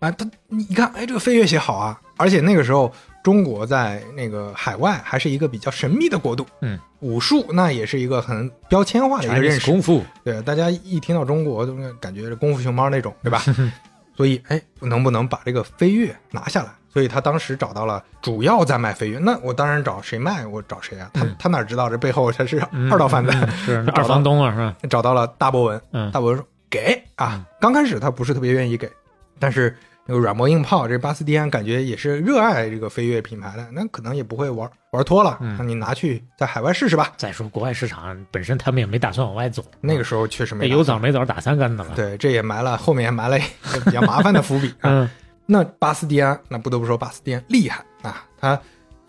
[0.00, 0.10] 啊。
[0.10, 2.92] 他你看，哎，这个飞跃鞋好啊，而且那个时候
[3.22, 13.42] 中国在那个海外还是一个比较神秘的国度，嗯，武术那也是一个很标签化的一个认识，功夫，对，大家一听到中国，就感觉功夫熊猫那种，对吧？
[14.14, 16.70] 所以，哎，能不能把这个飞跃拿下来？
[16.92, 21.10] 所以他当时找到了主要在卖飞跃，那我当然找谁卖，我找谁啊？
[21.14, 23.32] 他嗯他哪知道这背后他是嗯二道贩子？
[23.32, 24.76] 嗯是二房东啊，是吧？
[24.90, 27.42] 找到了大博文，嗯大博文说给啊。
[27.58, 28.90] 刚开始他不是特别愿意给，
[29.38, 29.74] 但是
[30.06, 35.38] 那个软磨硬泡，这巴斯蒂安感觉也是热爱这个飞跃品牌的，那可能也不会玩玩脱了。
[35.40, 37.12] 嗯那你拿去在海外试试吧。
[37.16, 41.92] 再说国外市场本身他们也没打算往外走，那个时候确实没那打有枣没枣打三竿子了。
[41.94, 43.42] 对，这也埋了后面埋了一
[43.72, 44.90] 个比较麻烦的伏笔 啊。
[44.90, 45.10] 嗯
[45.44, 48.24] 那巴斯蒂安，那不得不说巴斯蒂安厉害啊！
[48.40, 48.58] 他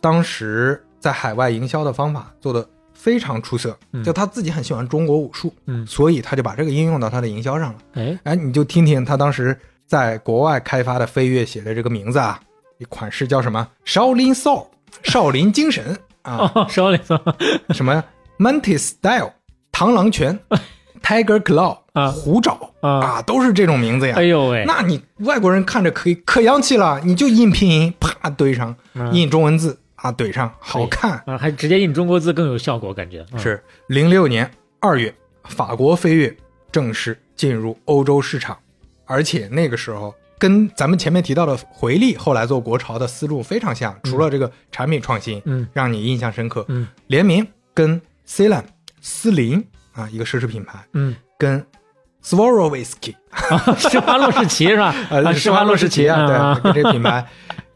[0.02, 7.80] 当时在海外营销的方法做的非常出色，嗯就他自己很喜欢中国武术，嗯，所以他就把这个应用到他的营销上了。
[7.94, 12.40] 哎，哎，你就听听他当时在国外开发的飞跃写的这个名字啊，
[12.78, 13.68] 一款式叫什么？
[13.86, 14.68] 少林 Soul，
[15.04, 17.20] 少林精神啊， 哦，手里头
[17.74, 18.04] 什么
[18.40, 19.32] ？Mantis Style，
[19.72, 20.40] 螳螂拳，
[21.04, 22.10] Tiger Claw，啊。
[22.10, 24.16] 虎爪啊，啊，都是这种名字呀。
[24.18, 29.14] 哎呦喂，那你外国人看着可以可洋气了，你就印拼音，啪怼上，嗯。
[29.14, 31.22] 印中文字啊怼上，好看。
[31.26, 33.40] 啊，还直接印中国字更有效果，感觉嗯。
[33.40, 35.14] 是零六年二月，
[35.44, 36.36] 法国飞跃
[36.72, 38.58] 正式进入欧洲市场，
[39.06, 45.68] 而且那个时候跟咱们前面提到的回力后来做国潮的思路非常像，除了这个产品创新，嗯。
[45.74, 46.88] 让你印象深刻，嗯。
[47.08, 48.66] 联名跟 c e l a n
[49.01, 51.66] 斯林啊一个奢侈品牌，嗯，跟
[52.24, 53.16] Swarovski
[53.78, 54.95] 施华洛世奇是吧？
[55.12, 56.54] 呃，啊，施华洛世奇啊，啊。
[56.56, 57.26] 对，跟这个品牌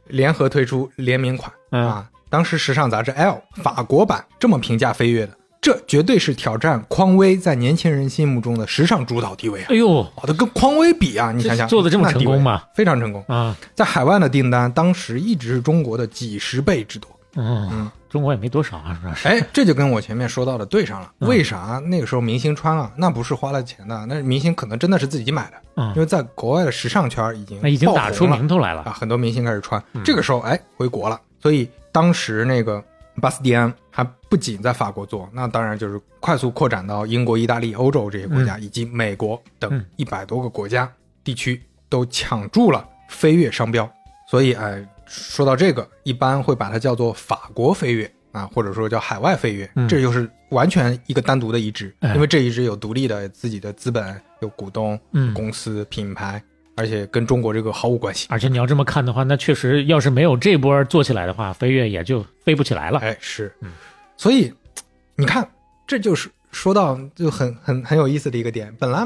[0.08, 1.86] 联合推出联名款嗯。
[1.86, 2.10] 啊。
[2.30, 5.34] 当时时尚杂志《L》法国版这么评价飞跃的，
[5.68, 9.66] 这绝对是挑战匡威在年轻人心目中的时尚主导地位啊！
[9.68, 12.64] 哎呦好的跟匡威比啊，你想想做的这么成功吗？
[12.74, 17.12] 非常成功，啊，在海外的订单当时一直是中国的几十倍之多。
[17.36, 19.14] 嗯，中国也没多少啊，是吧？
[19.26, 21.12] 哎，这就跟我前面说到的对上了。
[21.20, 22.90] 嗯为啥那个时候明星穿啊？
[22.96, 29.84] 那不是花了钱的，那明星可能真的是自己买的，嗯因为在国外的时尚圈已经那已经打出名头来了啊，很多明星开始穿。
[29.92, 32.82] 嗯这个时候，哎，回国了，所以当时那个
[33.22, 39.86] 巴斯蒂安还不仅在法国做，那当然就是快速扩展到英国、意大利、欧洲这些国家，以及美国等嗯。
[39.96, 40.92] 一百多个国家
[41.24, 43.90] 地区都抢注了飞跃商标。
[44.30, 49.88] 所以，哎，说到这个，一般会把它叫做法国飞跃啊，或者说叫海外飞跃，嗯。
[49.88, 52.14] 这就是完全一个单独的一支，哎。
[52.14, 55.34] 因为这一支有独立的自己的资本、有股东、嗯。
[55.34, 56.44] 公司、品牌，
[56.78, 58.28] 而且跟中国这个毫无关系。
[58.30, 63.00] 而且你要这么看的话，那确实要是没有这波做起来的话，飞跃也就飞不起来了。
[63.00, 63.72] 哎，是嗯，
[64.16, 64.54] 所以
[65.16, 65.46] 你看，
[65.86, 68.74] 这就是说到就很很很有意思的一个点。
[68.80, 69.06] 本来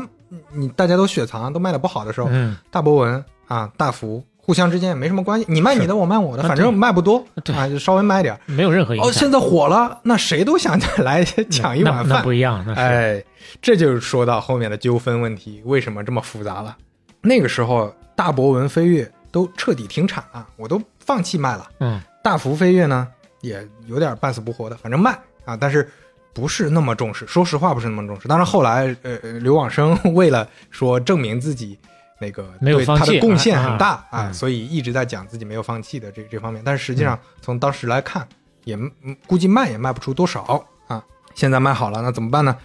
[0.53, 8.37] 你大家都雪藏都卖的不好的时候，嗯，大博文啊、大福互相之间也没什么关系，你卖你的，我卖我的，啊反正卖不多啊，就稍微卖点。
[8.45, 12.33] 没有任何影哦，现在火了，那谁都想来抢一那碗饭那不。
[12.33, 13.23] 一样，那是、哎，
[13.61, 16.75] 这就是说到后面的纠纷问题，为什么这么复杂了？
[17.21, 21.69] 那个时候，大博文飞跃都彻底停产了，我都放弃卖了。
[21.79, 23.07] 嗯大幅飞跃呢，
[23.41, 25.89] 也有点半死不活的，反正卖啊，但是
[26.33, 27.25] 不是那么重视。
[27.25, 28.27] 说实话，不是那么重视。
[28.27, 31.79] 当然后来，呃，呃刘往生 为了说证明自己
[32.19, 36.61] 那个对没有放弃他的贡献很大啊所以一直在讲自己没有放弃的这这方面。
[36.63, 38.27] 但是实际上，从当时来看，
[38.65, 41.03] 也嗯估计卖也卖不出多少啊。
[41.33, 42.55] 现在卖好了，那怎么办呢？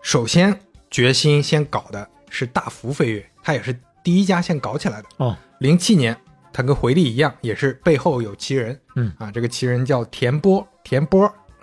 [0.00, 0.58] 首先
[0.90, 5.08] 决心先搞的是大幅飞跃，它也是第一家先搞起来的。
[5.18, 6.16] 哦，零七年，
[6.52, 8.78] 他跟回力一样，也是背后有奇人。
[8.96, 9.12] 嗯。
[9.18, 11.32] 啊，这个奇人叫田波，田波。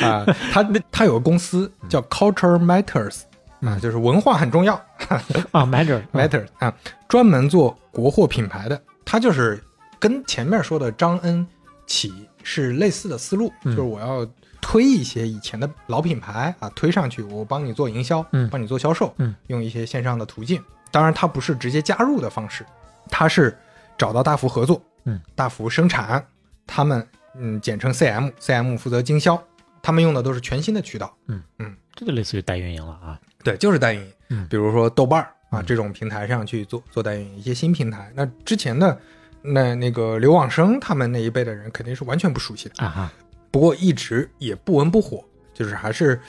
[0.00, 0.62] 啊，他
[0.92, 3.22] 他有个公司叫 Culture Matters
[3.60, 4.74] 啊，就是文化很重要。
[5.50, 6.72] 啊，Matter Matters 啊，
[7.08, 8.80] 专门做国货品牌的。
[9.04, 9.60] 他就是
[9.98, 11.44] 跟前面说的张恩
[11.86, 12.12] 启
[12.44, 13.74] 是类似的思路，嗯。
[13.74, 14.24] 就是我要
[14.70, 18.46] 推一些以前的老品牌啊，推上去，我帮你做营销，嗯。
[18.50, 20.62] 帮你做销售，嗯，用一些线上的途径。
[20.90, 22.66] 当然，它不是直接加入的方式，
[23.08, 23.56] 它是
[23.96, 26.22] 找到大福合作，嗯，大福生产，
[26.66, 29.42] 他们嗯简称 CM，CM 负责经销，
[29.80, 31.42] 他们用的都是全新的渠道，嗯。
[31.60, 31.74] 嗯。
[31.94, 33.18] 这就类似于代运营了啊。
[33.42, 34.12] 对，就是代运营。
[34.28, 34.46] 嗯。
[34.50, 35.64] 比如说豆瓣儿啊嗯。
[35.64, 38.12] 这种平台上去做做代运营，一些新平台。
[38.14, 39.00] 那之前的
[39.40, 43.12] 那那个刘往生他们那一辈的人肯定是完全不熟悉的，啊哈，
[43.58, 45.20] 不过一直也不温不火，
[45.52, 46.20] 就是还是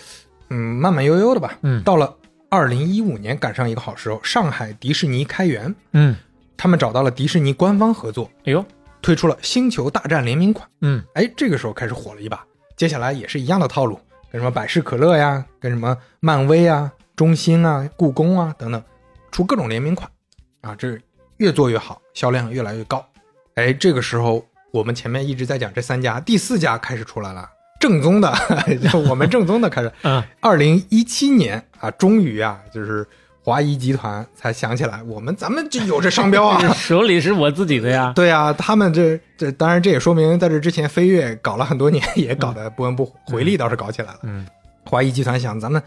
[0.50, 1.60] 嗯慢慢悠悠的吧。
[1.62, 2.12] 嗯到了
[2.50, 6.16] 二零一五年赶上一个好时候，上海迪士尼开园，嗯，
[6.58, 8.66] 他们找到了迪士尼官方合作，哎呦，
[9.00, 10.68] 推出了《星球大战》联名款。
[10.82, 12.44] 嗯哎，这个时候开始火了一把。
[12.76, 14.00] 接下来也是一样的套路，
[14.32, 18.84] 跟什么百事可乐呀，跟什么漫威啊、中兴啊、故宫啊等等，
[19.30, 20.10] 出各种联名款，
[20.62, 20.98] 啊，这
[21.38, 23.06] 越做越好，销量越来越高。
[23.54, 27.50] 哎，这个时候我们前面一直在讲这三家，第四家开始出来了，
[27.80, 28.34] 正宗的，
[28.92, 29.92] 就我们正宗的开始。
[30.04, 33.08] 嗯，二零一七年啊，终于啊，就是
[33.44, 36.62] 华谊集团才想起来，我们咱们就有这商标啊。
[36.76, 38.14] 手里是我自己的呀。
[38.16, 44.20] 对啊，他们这这当然这也说明在这之前飞跃搞了很多年，也搞得不温不火，回力倒是搞起来了。
[44.24, 44.46] 嗯
[44.86, 45.82] 华谊集团想咱们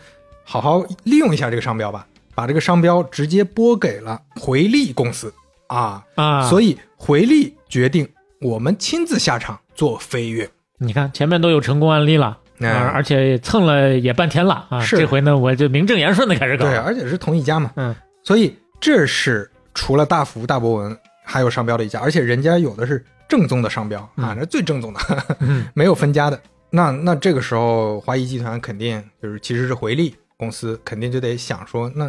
[0.45, 2.07] 好好利用一下这个商标吧，
[2.37, 5.33] 把这个商标直接拨给了回力公司
[5.67, 8.09] 啊，啊，所以回力决定
[8.43, 10.49] 我们亲自下场做飞跃。
[10.79, 12.39] 你看前面都有成功案例了。
[12.65, 14.81] 而且蹭了也半天了啊！
[14.81, 16.65] 是这回呢，我就名正言顺的开始搞。
[16.65, 25.01] 对，而且是同一家嘛，嗯，所以这是除了大福、大博文还有商标的一家，而且人家有的是正宗的商标啊，嗯那最正宗的，
[25.41, 26.41] 嗯 没有分家的。
[26.71, 32.09] 那那这个时候，华谊集团肯定就是其实是回力公司，肯定就得想说，那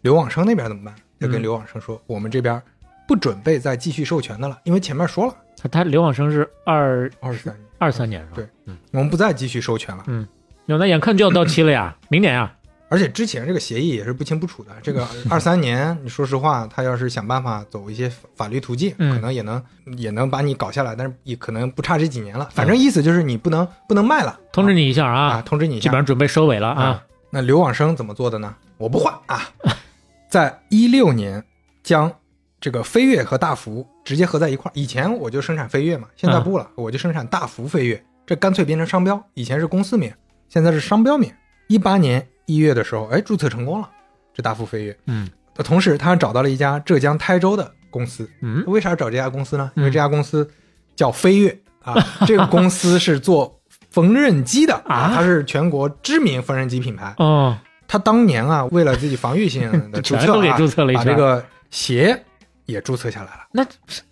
[0.00, 0.92] 刘往生那边怎么办？
[1.20, 2.60] 就跟嗯刘往生说，我们这边
[3.06, 8.32] 不准备再继续授权的了，因为前面说了他他刘往生是二二十三年，二三年是吧？
[8.36, 10.04] 对嗯，我们不再继续授权了。
[10.06, 10.26] 嗯，
[10.66, 12.52] 那眼看就要到期了呀， 明年呀。
[12.90, 14.70] 而且之前这个协议也是不清不楚的。
[14.82, 19.62] 这个 二三年，你说实话，他要是想办法走一些法法律途径，嗯可能也能
[19.98, 22.48] 也能把你搞下来，但是也可能不差这几年了。
[22.50, 25.98] 反正意思就是你不能不能卖了，通知你一下啊，啊，通知你一下基本。
[25.98, 27.02] 上准备收尾了啊。
[27.30, 28.54] 那刘往生怎么做的呢？
[28.78, 29.42] 我不换啊，
[30.30, 31.44] 在一六年
[31.82, 32.10] 将
[32.58, 34.72] 这个飞跃和大福直接合在一块儿。
[34.74, 39.22] 以前我就生产飞跃嘛，现在不了，我就生产大幅飞跃，这干脆变成商标。
[39.34, 40.10] 以前是公司名，
[40.48, 41.30] 现在是商标名。
[41.66, 43.90] 一八年一月的时候，哎，注册成功了，
[44.32, 44.96] 这大幅飞跃。
[45.08, 48.26] 嗯那同时，他找到了一家浙江台州的公司。
[48.40, 49.70] 嗯为啥找这家公司呢？
[49.74, 50.48] 嗯因为这家公司
[50.96, 51.54] 叫飞跃
[51.84, 51.94] 啊，
[52.26, 57.14] 这个公司是做缝纫机的啊它是全国知名缝纫机品牌。
[57.18, 57.54] 哦，
[57.86, 61.04] 他当年啊，为了自己防御性的 注册啊，注册了一圈。
[61.04, 62.24] 把这个鞋
[62.68, 63.40] 也注册下来了。
[63.50, 63.62] 那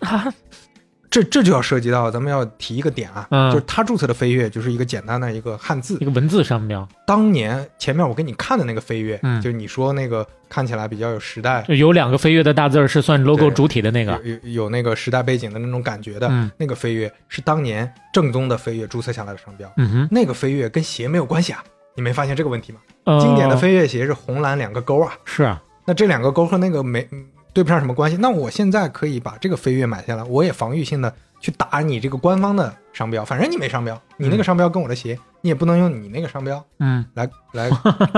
[0.07, 0.33] 啊，
[1.09, 6.05] 这这就要涉及到咱们要提一个点啊，嗯就是他注册的飞跃就是一个简单的一个汉字一。
[6.05, 14.21] 个文字商标，当年前面我给你看的那个飞跃，嗯就是你说那个看起来比较有时代，就有两个飞跃的大字儿是算 logo 对主体的那个。
[14.25, 19.73] 有有有那个时代背景的那种感觉的、嗯那个飞跃，是当年正宗的飞跃注册下来的商标。
[19.77, 21.63] 嗯哼，那个飞跃跟鞋没有关系啊，
[21.95, 22.81] 你没发现这个问题吗？
[23.05, 27.25] 呃经典的飞跃鞋是红蓝两个勾啊，是啊，那这两个勾和那个没嗯
[27.57, 28.19] 对不上什么关系。
[28.19, 37.71] 那我现在可以把这个飞跃买下来，我也防御性的去打你这个官方的商标，反正你没商标，你那个商标跟我的鞋，你也不能用你那个商标嗯，来来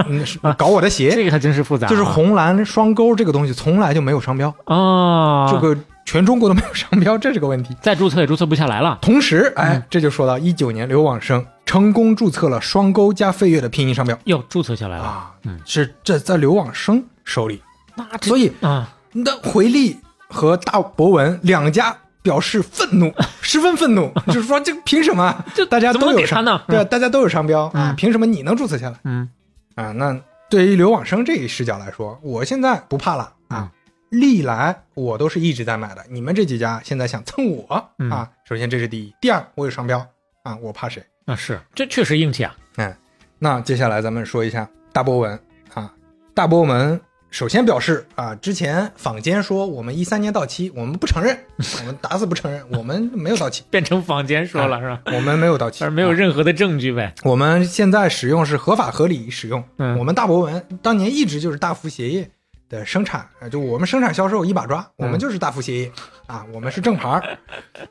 [0.09, 0.24] 嗯
[0.59, 1.12] 搞我的鞋。
[1.14, 7.76] 这个还真是复杂啊，就是红蓝双勾这个东西从来就没有商标，啊，这个全中国都没有商标，这是个问题。
[7.80, 8.99] 再注册也注册不下来了。
[9.01, 14.18] 同时，哎嗯，这就说到一九年，刘往生成功注册了双钩加飞跃的拼音商标。
[14.24, 15.61] 哟，注册下来了，啊，嗯。
[15.64, 17.62] 是这在刘往生手里，
[17.95, 18.89] 那这所以啊，
[19.24, 19.98] 那回力
[20.28, 25.44] 和大博文两家表示愤怒， 十分愤怒， 就是说这凭什么？
[25.54, 26.60] 就大家都有商，呢？
[26.68, 29.28] 对啊，大家都有商标啊，嗯凭什么你能注册下来嗯，
[29.74, 29.92] 啊？
[29.92, 30.18] 那
[30.50, 33.72] 对于刘往生这一视角来说，我现在不怕了嗯啊。
[34.10, 38.28] 历来我都是一直在买的，你们这几家现在想蹭我嗯啊？
[38.48, 39.98] 首先这是第一，第二我有商标
[40.42, 41.02] 啊，我怕谁？
[41.26, 42.54] 啊是这确实硬气啊。
[42.76, 42.94] 嗯
[43.38, 45.38] 那接下来咱们说一下大博文
[45.74, 45.92] 啊，
[46.34, 47.00] 大波纹
[47.30, 51.38] 首先表示啊，之前坊间说我们一三年到期，我们不承认，
[51.80, 55.00] 我们打死不承认，我们没有到期，变成坊间说了是吧？
[55.14, 57.14] 我们没有到期，但是没有啊任何的证据呗。
[57.24, 59.62] 我们现在使用是合法合理使用。
[59.76, 62.28] 嗯我们大博文当年一直就是大福鞋业
[62.68, 65.92] 的生产，啊，就我们生产销售一把抓，我们嗯就是大福鞋业
[66.26, 67.38] 啊，我们是正牌儿，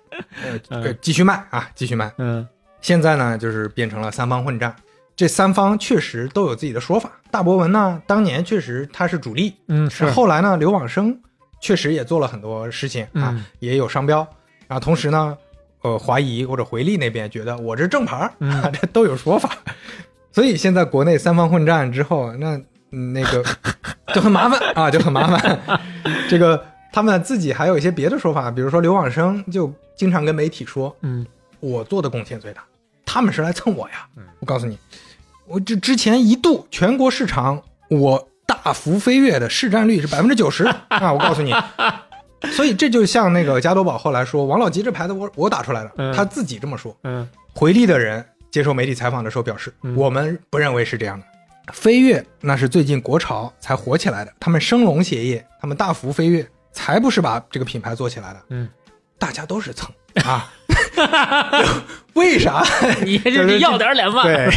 [0.69, 2.11] 呃，继续卖啊，继续卖。
[2.17, 2.47] 嗯
[2.81, 4.73] 现在呢，就是变成了三方混战，
[5.18, 7.11] 这三方确实都有自己的说法。
[7.32, 11.20] 大博文呢，当年确实他是主力，嗯是后来呢，刘往生
[11.59, 14.20] 确实也做了很多事情啊，嗯也有商标
[14.68, 14.80] 然后。
[14.80, 15.36] 同时呢，
[15.82, 19.49] 呃，华谊或者回力那边觉得我这正牌啊， 这都有说法。
[20.32, 22.55] 所以现在国内三方混战之后，那
[22.91, 23.43] 嗯那个
[24.13, 25.80] 就很麻烦啊，就很麻烦。
[26.30, 26.63] 这个
[26.93, 31.26] 他们自己还有一些别的说法，比如说刘往生就经常跟媒体说，嗯
[31.59, 32.63] 我做的贡献最大，
[33.03, 34.24] 他们是来蹭我呀嗯。
[34.39, 34.78] 我告诉你，
[35.48, 41.12] 我这之前一度全国市场我大幅飞跃的市占率是百分之九十 啊！
[41.14, 41.54] 我告诉你，
[42.52, 46.95] 所以这就像那个加多宝后来说，王老吉这牌子我我打出来的，嗯他自己这么说。
[47.04, 51.26] 嗯回力的人接受媒体采访的时候表示，嗯我们不认为是这样的。
[51.74, 58.41] 飞跃那是最近国潮才火起来的，他们升龙鞋业，他们大幅飞跃，才不是把这个品牌做起来的。
[58.50, 58.68] 嗯，
[59.18, 59.89] 大家都是蹭
[60.24, 60.52] 啊，
[62.14, 62.64] 为啥？
[63.04, 64.24] 你这就是是要点脸吧？
[64.24, 64.50] 对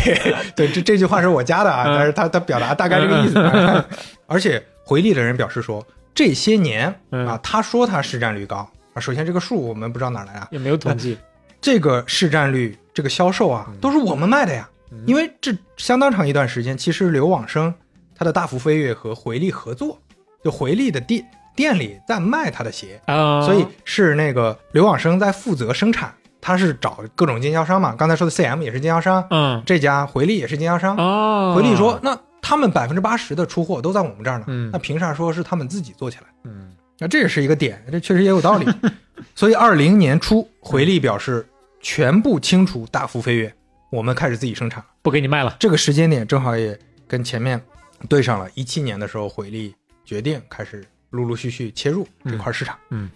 [0.56, 3.84] 对，这这句话是我加的啊，嗯但是他他表达大概这个意思。
[4.26, 11.18] 而且回力的人表示说，这些年嗯啊，他说他市占率高啊，首先这个数我们不知道哪来啊，也没有统计。
[11.60, 14.68] 这个市占率这个销售啊，都是我们卖的呀。
[14.92, 17.72] 嗯因为这相当长一段时间，其实刘往生
[18.16, 19.96] 他的大幅飞跃和回力合作，
[20.42, 21.24] 就回力的店
[21.54, 27.94] 店里在卖他的鞋，啊，所以是那个刘往生在负责生产，他是找各种经销商嘛。
[27.94, 30.96] 刚才说的 CM 也是经销商，嗯这家回力也是经销商。
[30.96, 36.24] 哦，回力说，那他们百分之八十的出货都在我们这儿呢，嗯那凭啥说是他们自己做起来？
[36.44, 38.66] 嗯那这也是一个点，这确实也有道理。
[39.34, 41.46] 所以二零年初，回力表示
[41.80, 43.54] 全部清除大幅飞跃，
[43.90, 44.84] 我们开始自己生产。
[45.00, 45.56] 不给你卖了。
[45.58, 46.78] 这个时间点正好也
[47.08, 47.58] 跟前面
[48.06, 48.46] 对上了。
[48.54, 49.74] 一七年的时候，回力
[50.04, 52.76] 决定开始陆陆续续切入这块市场。
[52.90, 53.08] 嗯，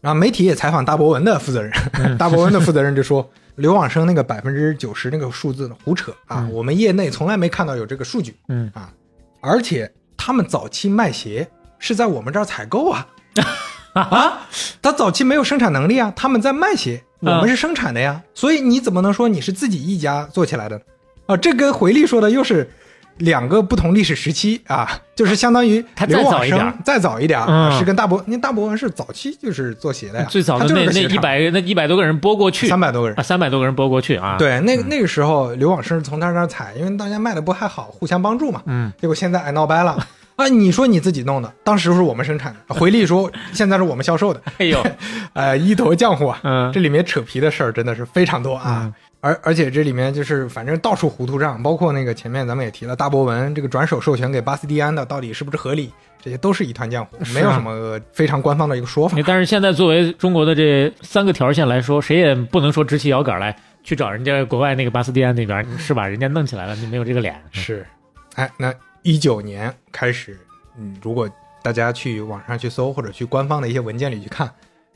[0.00, 1.72] 然后媒体也采访大博文的负责人，
[2.18, 8.36] 大博文的负责人就说， 刘往生那个百分之九十那个数字胡扯啊，嗯我们业内从来没看到有这个数据。
[8.48, 8.92] 嗯啊，
[9.40, 13.06] 而且他们早期卖鞋是在我们这儿采购啊。
[13.94, 14.46] 啊，
[14.80, 20.80] 他早期没有生产能力啊，他们在卖鞋，我嗯们是生产的呀，所以你怎么能说你是自己一家做起来的？
[21.26, 22.70] 啊，这跟回力说的又是
[23.18, 39.96] 两个不同历史时期啊，就是相当于刘往生再早一点，嗯是跟大伯，那大伯文是早期就是做鞋的呀，最早的那那一百那一百多个人拨过去三百多个人啊，，三百多个人拨过去啊。，对，那个那个时候刘往生是从他那儿采，因为大家卖的不还好，互相帮助嘛，嗯结果现在哎闹掰了。
[40.36, 40.46] 啊！
[40.46, 44.80] 你说你自己弄的，当时是我们生产的， 回力说现在是我们销售的，哎呦，
[45.34, 46.38] 呃，一头浆糊啊！
[46.44, 48.82] 嗯这里面扯皮的事儿真的是非常多啊。
[48.84, 55.92] 嗯而而且这里面就是反正到处糊涂账，包括那个前面咱们也提了大博文这个转手授权给巴斯蒂安的，到底是不是合理？
[56.20, 59.16] 这些都是一团浆糊，啊没有什么非常官方的一个说法。
[59.26, 66.06] 但是现在作为中国的这三个条线来说，谁也不能说直起腰杆来去找人家国外那个巴斯蒂安那边是吧？
[66.06, 67.40] 人家弄起来了，你没有这个脸。
[67.52, 67.86] 是，
[68.34, 70.36] 哎，那一九年开始，
[70.76, 71.28] 嗯，如果
[71.62, 74.50] 大家去网上去搜或者去官方的一些文件里去看，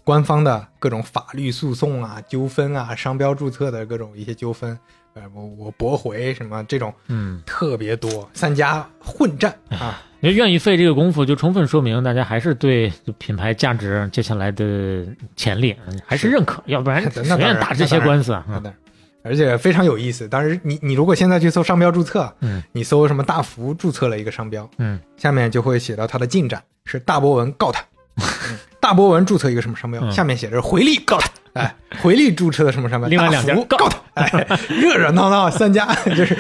[0.05, 4.79] 官方的各种法律诉讼啊、纠纷啊、商标注册的各种一些纠纷，
[5.15, 16.35] 呃，我我驳回什么这种嗯，特别多，三家混战啊，你愿意费这个功夫，就充分说明大家还是对品牌价值接下来的潜力嗯还是是。
[16.35, 18.45] 认可，要不然那谁愿意打这些官司啊？
[19.25, 22.61] 而且非常有意思，当时你你如果现在去搜商标注册，嗯。
[22.73, 27.87] 你搜什么大福注册了一个商标，嗯，下面就会写到它的进展是大博文告他，嗯
[28.81, 30.11] 大博文注册一个什么商标，嗯。
[30.11, 31.29] 下面写着回力告他，
[31.61, 35.87] 哎，回力注册的什么商标，另外两家告他，哎，热热闹闹三家
[36.17, 36.37] 就是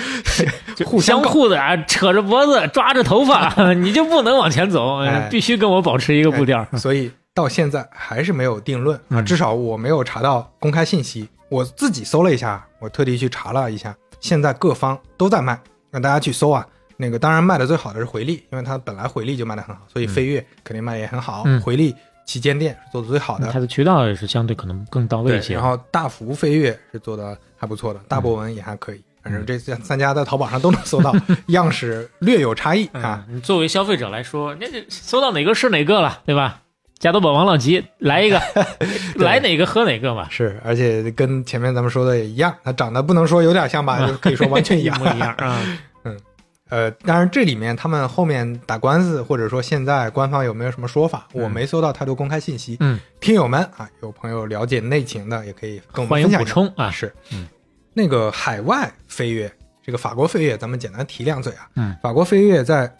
[0.85, 5.01] 互相互的啊，扯着脖子，抓着头发，你就不能往前走，
[5.31, 6.67] 必须跟我保持一个步调。
[6.77, 11.29] 所以到现在还是没有定论啊，嗯至少我没有查到公开信息。
[11.49, 15.61] 我自己搜了一下，我特地去查了一下，现在各方都在卖，
[15.91, 16.67] 让大家去搜啊。
[17.03, 21.43] 那个当然卖的最好的是回力，因为它本来回力就卖的很好，所以飞跃肯定卖的也很好。
[21.45, 21.93] 嗯回力
[22.25, 25.43] 旗舰店是做的最好的，它的渠道也是相对可能更到位一。
[25.43, 25.55] 些。
[25.55, 29.03] 然后大福飞跃是做的还不错的，大博文也还可以。
[29.23, 31.13] 反正这三三家在淘宝上都能搜到，
[31.49, 33.25] 样式略有差异啊。
[33.29, 36.61] 嗯，你作为消费者来说，那这搜到哪个是哪个了，对吧？
[36.99, 38.41] 加多宝、王老吉来一个，
[39.19, 44.97] 来哪个喝哪个嘛，是，而且跟前面咱们说的也一样，它长得不能说有点像吧， 就可以说完全一样。
[44.97, 45.61] 一模一样啊。
[46.73, 52.79] 呃，当然这里面他们后面打官司，或者说现在官方有没有什么说法，我没搜到太多公开信息。
[52.81, 56.41] 嗯，听友们啊，有朋友了解内情的，也可以跟我欢迎们分享。
[56.43, 56.91] 补充啊。
[56.91, 57.47] 是，嗯，
[57.93, 59.53] 那个海外飞跃，
[59.83, 61.69] 这个法国飞跃，咱们简单提两嘴啊。
[61.77, 62.91] 嗯，法国飞跃在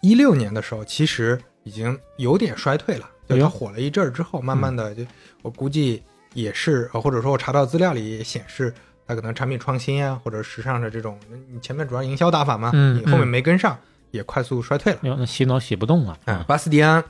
[0.00, 5.04] 一六年的时候，其实已经有点衰退了，就它火了一阵儿之后，慢慢的就
[5.42, 6.02] 我估计
[6.32, 8.72] 也是，呃或者说我查到资料里也显示。
[9.08, 11.18] 它可能产品创新啊，或者时尚的这种，
[11.50, 13.76] 你前面主要营销打法嘛，嗯你后面嗯没跟上，
[14.10, 14.98] 也快速衰退了。
[15.02, 16.16] 哟，那洗脑洗不动啊。
[16.26, 17.02] 嗯，巴斯蒂安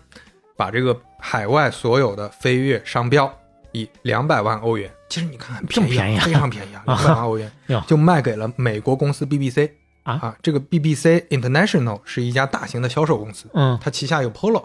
[0.57, 3.31] 把这个海外所有的飞跃商标
[3.73, 9.69] 以两百万欧元，其实你看很便宜、这么便宜啊非常便宜啊， 两百万欧元哟就卖给了美国公司 BBC
[10.05, 14.65] 啊这个 BBC International 是一家大型的销售公司，嗯它旗下有 Polo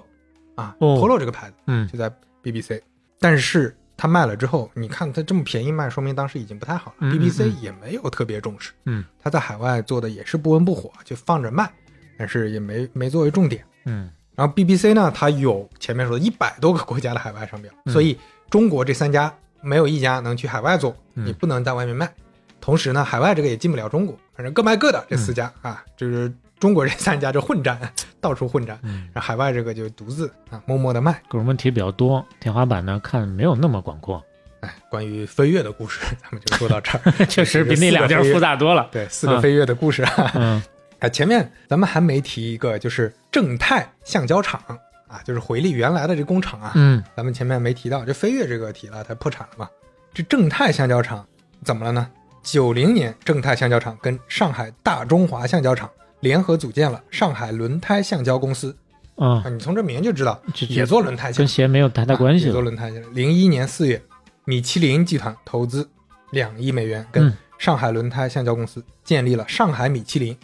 [0.56, 2.12] 啊、哦 Polo 这个牌子嗯就在
[2.44, 2.80] BBC，
[3.20, 11.72] 但是它卖了之后，你看它这么便宜卖，说明当时已经不太好了、嗯嗯 b b c 嗯也没有特别重视，嗯它在海外做的也是不温不火，就放着卖，
[12.18, 13.64] 但是也没没作为重点。
[13.86, 18.18] 嗯然后 BBC 呢，它有前面说的一百多个国家的海外商标，嗯所以
[18.50, 19.32] 中国这三家
[19.62, 22.12] 没有一家能去海外做，嗯你不能在外面卖。
[22.60, 25.06] 同时呢，海外这个也进不了中国，反正各卖各的。
[25.10, 26.34] 这四家、啊，就是
[26.64, 27.78] 中国人三家就混战，
[28.22, 28.80] 到处混战。
[28.84, 31.12] 嗯，然后海外这个就独自啊默默的卖。
[31.28, 34.24] 各种问题比较多，天花板呢看没有那么广阔，
[34.62, 37.02] 哎，关于飞跃的故事， 咱们就说到这儿。
[37.28, 38.88] 确实比那两家复杂多了。
[38.94, 40.32] 对，四个飞跃的故事啊。
[40.36, 40.64] 嗯
[41.00, 44.62] 啊，前面咱们还没提一个，就是正泰橡胶厂
[45.06, 46.72] 啊，就是回力原来的这工厂啊。
[46.76, 49.68] 嗯咱们前面没提到，这飞跃这个提了，它破产了嘛？
[50.14, 51.28] 这正泰橡胶厂
[51.62, 52.10] 怎么了呢？
[52.42, 55.90] 九零年，正泰橡胶厂跟上海大中华橡胶厂
[56.24, 58.76] 联合组建了上海轮胎橡胶公司。
[59.16, 59.44] 啊。
[59.46, 62.46] 啊，，你从这名就知道，这也做轮胎橡跟鞋没有太大关系。
[62.46, 62.62] 也做。
[62.62, 62.90] 轮胎。
[63.12, 64.02] 零一年四月，
[64.46, 65.88] 米其林集团投资
[66.32, 67.34] 两亿美元，跟嗯。
[67.60, 70.36] 上海轮胎橡胶公司建立了上海米其林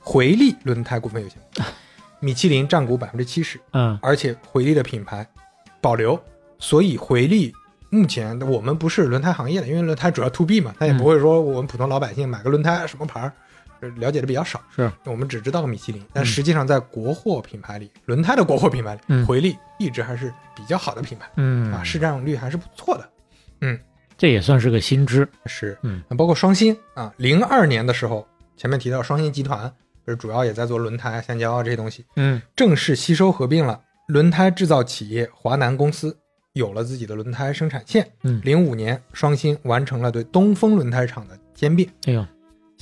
[0.00, 1.36] 回力轮胎股份有限。
[1.54, 1.70] 公司，
[2.20, 3.60] 米其林占股百分之七十。
[3.72, 3.98] 嗯。
[4.00, 5.26] 而且回力的品牌
[5.80, 6.18] 保留，
[6.58, 7.52] 所以回力
[7.90, 13.32] 目前我们不是轮胎行业的，因为轮胎主要 to B 嘛，他也不会说我们普通老百姓买个轮胎什么牌儿，
[13.84, 14.90] 呃了解的比较少，是。
[15.04, 19.26] 我们只知道个米其林，但实际上在国货品牌里，轮胎的国货品牌里，嗯。
[19.26, 21.30] 回力一直还是比较好的品牌。
[21.36, 21.72] 嗯。
[21.72, 23.08] 啊，市占有率还是不错的。
[23.60, 23.78] 嗯。
[24.16, 25.28] 这也算是个新知。
[25.46, 28.26] 是，嗯，包括双星啊，零二年的时候，
[28.56, 29.70] 前面提到双星集团，
[30.06, 32.40] 就是主要也在做轮胎、橡胶啊这些东西，嗯。
[32.54, 36.16] 正式吸收合并了轮胎制造企业华南公司，
[36.52, 38.08] 有了自己的轮胎生产线。
[38.22, 42.24] 嗯，零五年，双星完成了对东风轮胎厂的兼并，哎呦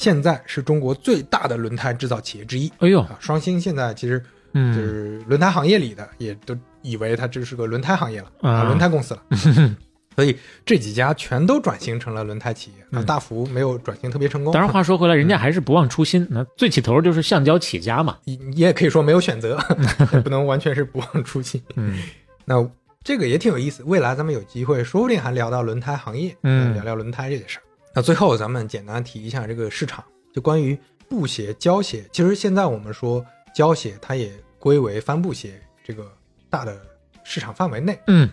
[0.03, 2.69] 现在是中国最大的轮胎制造企业之一。
[2.79, 9.23] 哎呦，啊，双星现在其实就嗯是轮胎行业里的，也都以为它这是个轮胎行业了啊轮胎公司了。
[10.17, 10.37] 所以
[10.67, 12.85] 这几家全都转型成了轮胎企业。
[12.91, 16.27] 那嗯大福没有转型特别成功，当然话说回来，人家还是不忘初心。
[16.29, 18.19] 那最起头就是橡胶起家嘛。
[18.25, 19.57] 你 你也可以说没有选择，
[20.25, 21.63] 不能完全是不忘初心。
[21.77, 22.03] 嗯
[22.45, 22.69] 那
[23.05, 27.63] 这个也挺有意思，未来咱们有机会，说不定还聊到轮胎行业，嗯聊聊轮胎这件事儿。
[27.95, 30.79] 那最后咱们简单提一下这个市场，就关于
[31.09, 32.09] 布鞋、胶鞋。
[32.13, 33.25] 其实现在我们说
[33.55, 36.11] 胶鞋，它也归为帆布鞋这个
[36.49, 36.81] 大的
[37.23, 37.99] 市场范围内。
[38.07, 38.31] 嗯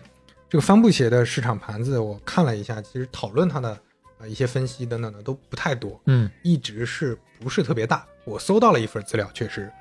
[0.49, 3.80] 这个帆布鞋的市场盘子，我看了一下，其实讨论它的
[4.18, 8.03] 呃一些分析等等的都不太多，嗯一直是不是特别大。
[8.26, 9.72] 我搜到了一份资料，确实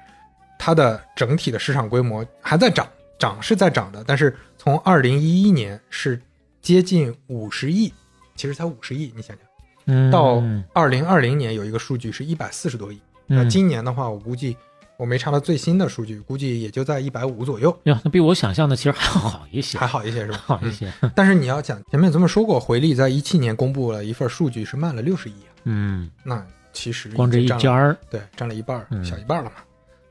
[0.58, 2.86] 它的整体的市场规模还在涨，
[3.18, 6.20] 涨是在涨的，但是从二零一一年是
[6.60, 7.90] 接近五十亿，
[8.36, 9.47] 其实才五十亿，你想想，
[9.89, 14.57] 嗯，到二零二零年有一个数据是一百四十多亿，那嗯今年的话，我估计
[14.97, 20.41] 我没查到最新的数据，估计也就在一百五左右，呀，那比我想象的其实还好一些，还好一些是吧？
[20.47, 20.93] 好一些。
[21.01, 29.57] 嗯但是你要讲前面咱们说过，回力在一七年公布了一份数据是卖了六十亿啊，嗯，那其实光这一家儿，对占了一半小一半了嘛。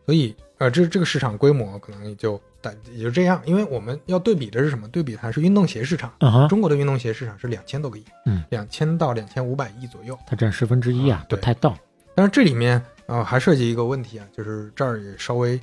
[0.06, 4.88] 所以呃，这这个市场规模可能也就大也就这样，因为我们要对比的是什么？
[4.90, 6.12] 对比的还是运动鞋市场。
[6.20, 10.18] 嗯，中国的运动鞋市场是两千多个亿，嗯，两千到两千五百亿左右。
[10.28, 11.78] 它占十分之一啊不太到。
[12.16, 15.60] 但是这里面呃还涉及一个问题啊，就是这儿也稍微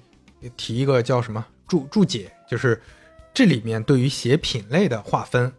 [0.57, 2.81] 提一个叫什么注注解，就是
[3.33, 5.53] 这里面对于鞋品类的划分，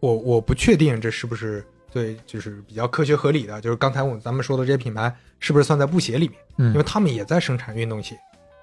[0.00, 8.18] 我我不确定这是不是对，就是比较科学合理的，就是刚才我咱们说的这些品牌是不是算在布鞋里面，嗯因为他们也在生产运动鞋，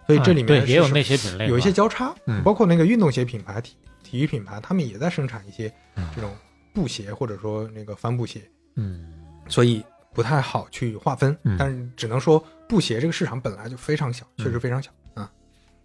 [0.09, 6.35] 所以这里啊对也有那些品类，有一些交叉，嗯包括那个运动鞋品牌、体体育品牌，他们也在生产一些嗯这种
[6.73, 8.41] 布鞋或者说那个帆布鞋，
[8.75, 9.13] 嗯
[9.47, 11.37] 所以不太好去划分。
[11.43, 15.31] 嗯但是只能说布鞋这个市场本来就非常小，嗯确实非常小啊。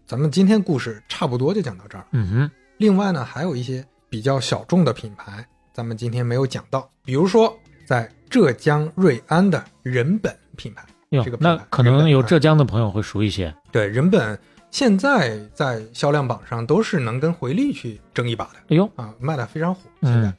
[0.07, 2.07] 咱们今天故事差不多就讲到这儿。
[2.13, 7.55] 嗯哼，另外呢，还有一些比较小众的品牌，咱们今天没有讲到，比如说
[7.85, 10.83] 在浙江瑞安的人本品牌。
[11.15, 13.55] 哟这个，那可能有浙江的朋友会熟一些。
[13.73, 14.39] 对，人本
[14.71, 18.53] 现在在销量榜上都是能跟回力去争一把的。
[18.69, 19.83] 哎呦，啊，卖的非常火。
[20.03, 20.35] 现在，嗯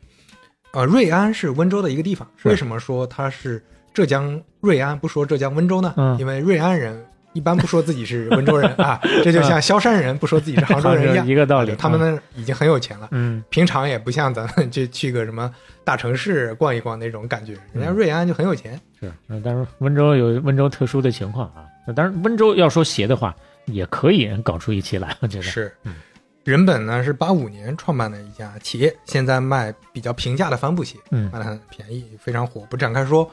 [0.74, 2.28] 呃，瑞安是温州的一个地方。
[2.44, 3.64] 为什么说它是
[3.94, 5.94] 浙江瑞安，不说浙江温州呢？
[5.96, 7.02] 嗯因为瑞安人
[7.32, 11.74] 一般不说自己是温州人啊，这就像萧山人不说自己是杭州人一样， 一个道理。
[11.78, 13.08] 他们那已经很有钱了。
[13.12, 15.50] 嗯，平常也不像咱们去去个什么
[15.86, 18.80] 大城市逛一逛那种感觉，人家嗯瑞安就很有钱。
[19.06, 21.66] 是，嗯但是温州有温州特殊的情况啊。
[21.88, 23.36] 那当然，温州要说鞋的话，
[23.66, 25.44] 也可以搞出一期来，我觉得。
[25.44, 25.96] 是嗯，
[26.44, 33.30] 人本呢是八五年创办的一家企业，现在卖比较平价的帆布鞋，嗯卖的很便宜，非常火，不展开说。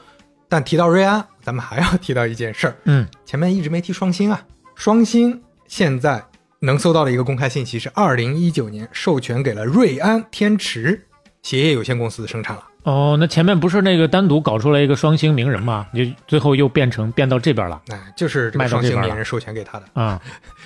[0.47, 4.45] 但提到瑞安，咱们还要提到一件事儿，嗯前面一直没提双星啊。
[4.75, 6.23] 双星现在
[6.59, 11.07] 能搜到的一个公开信息是，二零一九年授权给了瑞安天池
[11.41, 12.63] 鞋业有限公司生产了。
[12.83, 15.87] 哦，那前面不是那个单独搞出来一个双星名人吗？
[15.93, 20.21] 就最后又变成变到这边了哎，就是双星名人授权给他的，啊。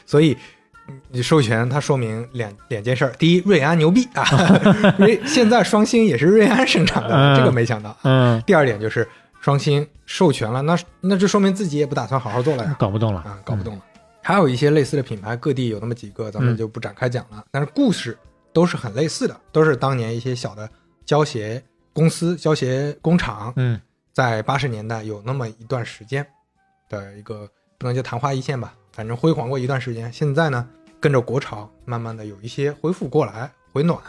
[0.05, 0.35] 所以
[0.89, 4.23] 嗯你授权，它说明两两件事儿：第一，瑞安牛逼啊，
[4.97, 7.95] 瑞现在双星也是瑞安生产的，嗯这个没想到。
[8.03, 9.07] 嗯，第二点就是
[9.41, 13.81] 双星授权了，那那就说明自己也不打算好好做了呀，搞不动了啊，搞不动了。
[14.23, 17.43] 还有一些类似的品牌，各地有那么几个，咱们嗯就不展开讲了。
[17.51, 18.17] 但是故事
[18.51, 20.69] 都是很类似的，都是当年一些小的
[21.05, 21.61] 胶鞋
[21.97, 23.81] 公司、胶鞋工厂，嗯
[24.13, 26.23] 在八十年代有那么一段时间
[26.87, 30.13] 的一个不能叫昙花一现吧，反正辉煌过一段时间。
[30.13, 30.69] 现在呢，
[30.99, 33.99] 跟着国潮，慢慢的有一些恢复过来，回暖。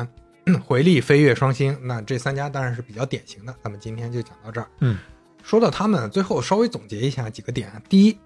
[0.67, 3.55] 回力、飞跃、双星，那这三家当然是比较典型的。
[3.63, 4.67] 咱们今天就讲到这儿。
[4.81, 4.99] 嗯，
[5.43, 7.83] 说到他们，最后稍微总结一下几个点啊。
[7.87, 8.19] 第一，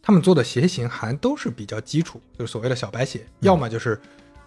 [0.00, 4.00] 他们做的鞋型还都是比较基础，就是所谓的小白鞋，要么就是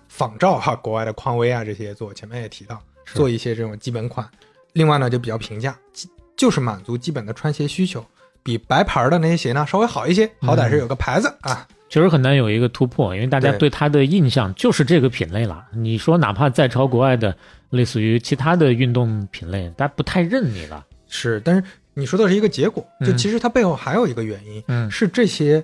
[0.08, 4.28] 仿照哈国外的匡威啊这些做，前面也提到是做一些这种基本款。
[4.74, 8.04] 另外呢，就比较平价，基就是满足基本的穿鞋需求，
[8.42, 11.68] 比白牌的那些鞋呢稍微好一些，好歹是有个牌子啊。
[11.90, 15.64] 确实很难有一个突破，因为大家对对它的印象就是这个品类了。
[15.72, 17.38] 你说哪怕再超国外的，
[17.70, 20.84] 类似于其他的运动品类，大家不太认你了。
[21.08, 25.64] 是，但是你说的是一个结果，就嗯其实它背后还有一个原因，嗯是这些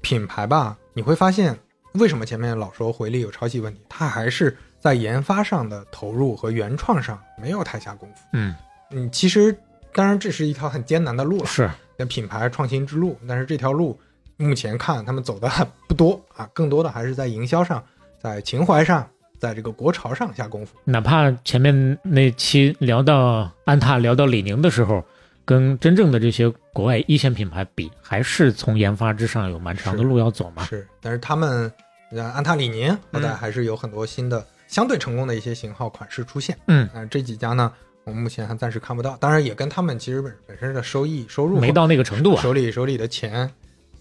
[0.00, 1.56] 品牌吧，你会发现
[1.92, 8.22] 为什么前面老说回力有抄袭问题，它还是在研发上的投入和原创上没有太下功夫。
[8.32, 8.54] 嗯，
[8.90, 9.56] 嗯，其实
[9.92, 13.98] 当然这是一条很艰难的路了，是，那品牌创新之路，但是这条路
[14.36, 15.50] 目前看他们走的
[15.88, 17.82] 不多啊，更多的还是在营销上，
[18.20, 19.08] 在情怀上，
[19.38, 20.76] 在这个国潮上下功夫。
[20.84, 25.04] 哪怕前面那期聊到安踏、聊到李宁的时候，
[25.44, 30.64] 跟真正的这些国外一线品牌比，还是从研发之上有蛮长的路要走嘛。
[30.66, 31.72] 是，但是他们，
[32.12, 36.56] 呃，安踏、李宁后来嗯还是有很多新的、相对成功的一些型号款式出现。
[36.68, 37.72] 嗯，呃，这几家呢，
[38.04, 42.40] 我们目前还暂时看不到，当然也跟他们其实本本身的收益、收入没到那个程度啊。
[42.40, 43.50] 手里手里的钱，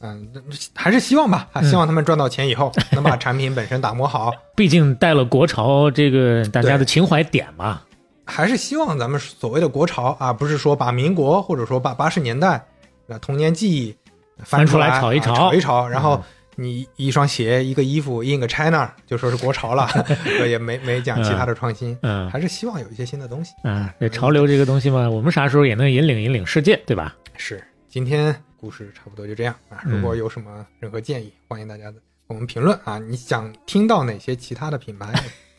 [0.02, 0.28] 嗯，
[0.76, 7.82] 还是希望吧，希望他们赚到钱以后 能把产品本身打磨好，毕竟带了国潮这个大家的情怀点嘛。
[8.26, 12.62] 还是希望咱们所谓的国潮啊，不是说把民国或者说把八十年代
[13.06, 13.96] 那童年记忆
[14.40, 15.34] 翻出出来来炒一炒。
[15.34, 16.24] 啊炒一炒，然后嗯
[16.60, 19.88] 你一双鞋、一个衣服印个 China 就说是国潮了，
[20.50, 23.54] 也没没讲其他的创新，嗯还是希望有一些新的东西。
[23.64, 27.16] 嗯，这潮流这个东西嘛，我们啥时候也能引领引领世界，对吧？
[27.38, 29.82] 是，今天故事差不多就这样啊。
[29.86, 32.98] 嗯如果有什么任何建议，欢迎大家的我们评论啊。
[32.98, 35.14] 你想听到哪些其他的品牌，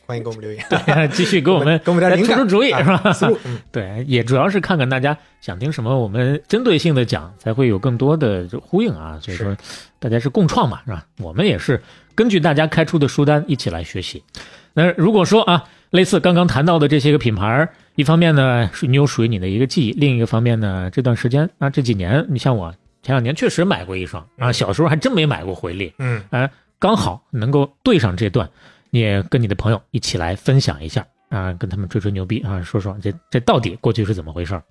[0.08, 3.36] 欢迎给我们留言，对 继续给我们给我们点灵感出出主意啊是吧？
[3.44, 9.18] 嗯， 对，也主要是看看大家想听什么，我们针对性的讲，才会有更多的就呼应啊。
[9.20, 9.54] 所以说，
[9.98, 11.04] 大家是共创嘛，是吧？
[11.18, 11.82] 我们也是
[12.14, 14.24] 根据大家开出的书单一起来学习。
[14.72, 28.48] 那如果说啊，类似刚刚谈到的这些个品牌，一方面呢是你有属于你的一个记忆，另一个方面呢，这段时间啊这几年，你像我前两年确实买过一双啊，小时候还真没买过回力，嗯，哎，刚好能够对上这段，
[28.90, 34.62] 你也跟你的朋友一起来分享一下啊，跟他们吹吹牛逼啊，说说这这到底过去是怎么回事儿。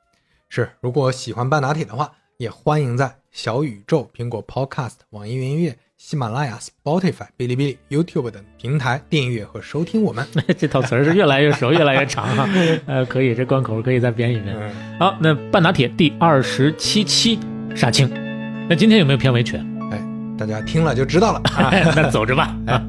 [0.49, 0.69] 是。
[0.79, 10.25] 如果喜欢半打铁的话，也欢迎在小宇宙、苹果 Podcast、网易云音乐、喜马拉雅、Spotify、哔哩哔哩、YouTube 等平台订阅和收听我们。
[10.57, 12.49] 这套词儿是越来越熟，越来越长哈。
[12.85, 14.55] 呃，可以，这关口可以再编一编。
[14.55, 17.39] 嗯，好，那半打铁第二十七期
[17.75, 18.09] 杀青，
[18.69, 19.57] 那今天有没有片尾曲？
[19.91, 20.01] 哎
[20.37, 21.71] 大家听了就知道了啊。
[21.95, 22.55] 那走着吧。
[22.67, 22.85] 啊，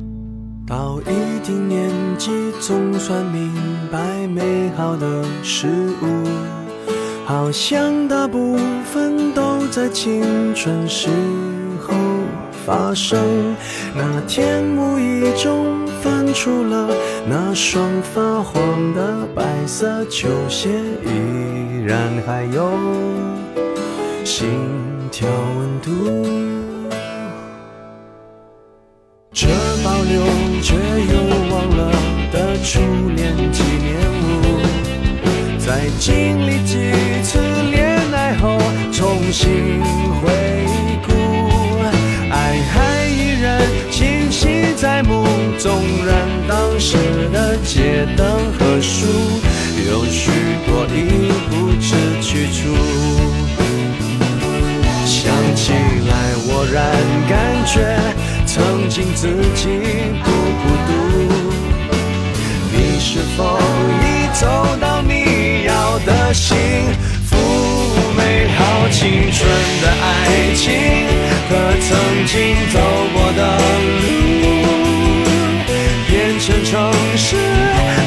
[0.69, 2.31] 到一定年纪，
[2.61, 3.51] 总算明
[3.91, 5.67] 白美好的事
[6.03, 6.29] 物，
[7.25, 8.59] 好像大部
[8.93, 11.09] 分都在青春时
[11.81, 11.95] 候
[12.67, 13.19] 发生。
[13.95, 16.91] 那天无意中翻出了
[17.27, 20.69] 那双发黄的白色球鞋，
[21.03, 22.71] 依然还有
[24.23, 24.51] 心
[25.11, 26.58] 跳温度。
[30.61, 31.15] 却又
[31.51, 31.93] 忘了
[32.33, 32.81] 的初
[33.15, 34.61] 恋纪念物，
[35.59, 37.39] 在经历几次
[37.71, 38.59] 恋爱后
[38.93, 39.81] 重新
[40.21, 40.67] 回
[41.07, 41.13] 顾，
[42.31, 45.25] 爱还依然清晰在目，
[45.59, 45.73] 纵
[46.07, 46.97] 然当时
[47.33, 49.07] 的街灯和树
[49.87, 50.31] 有许
[50.67, 52.75] 多已不知去处。
[55.05, 56.13] 想起来，
[56.51, 56.77] 我然
[57.29, 57.37] 感
[57.67, 57.99] 觉
[58.47, 59.69] 曾经自己
[63.39, 63.57] 否
[64.03, 64.49] 已走
[64.81, 66.57] 到你要的幸
[67.25, 67.37] 福？
[68.17, 69.49] 美好青春
[69.81, 70.67] 的爱情
[71.49, 71.51] 和
[71.87, 71.89] 曾
[72.27, 72.81] 经走
[73.15, 73.41] 过的
[74.03, 74.07] 路，
[76.09, 77.37] 变成城市，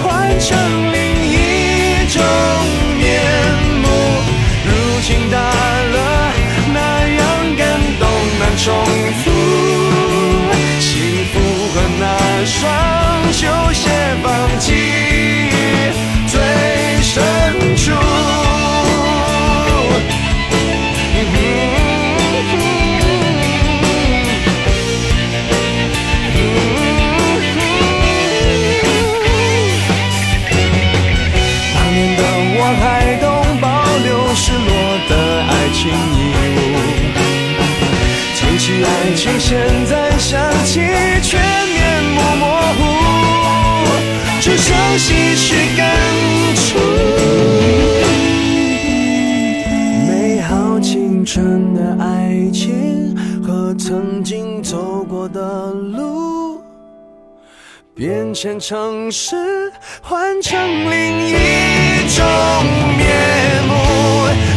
[0.03, 0.49] 换成
[0.91, 1.33] 另一
[2.09, 2.21] 种
[2.99, 3.01] 面
[3.81, 3.87] 目。
[4.65, 4.69] 如
[5.01, 6.33] 今大了，
[6.73, 7.21] 那样
[7.55, 8.03] 感动
[8.37, 8.67] 难重
[9.23, 9.31] 复。
[10.81, 10.89] 幸
[11.31, 11.39] 福
[11.73, 12.03] 和那
[12.43, 13.00] 双
[45.03, 45.97] 继续感
[46.55, 46.77] 触
[50.07, 56.61] 美好青春的爱情和曾经走过的路
[57.95, 59.35] 变迁城市
[60.01, 60.59] 换成
[60.89, 61.33] 另一
[62.15, 62.25] 种
[62.97, 63.73] 面目。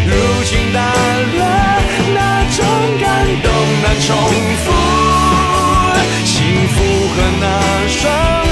[0.07, 1.83] 如今淡了
[2.15, 2.65] 那种
[3.01, 3.51] 感动
[3.83, 4.15] 难重
[4.63, 4.73] 复
[6.25, 6.75] 幸福
[7.09, 8.44] 和那双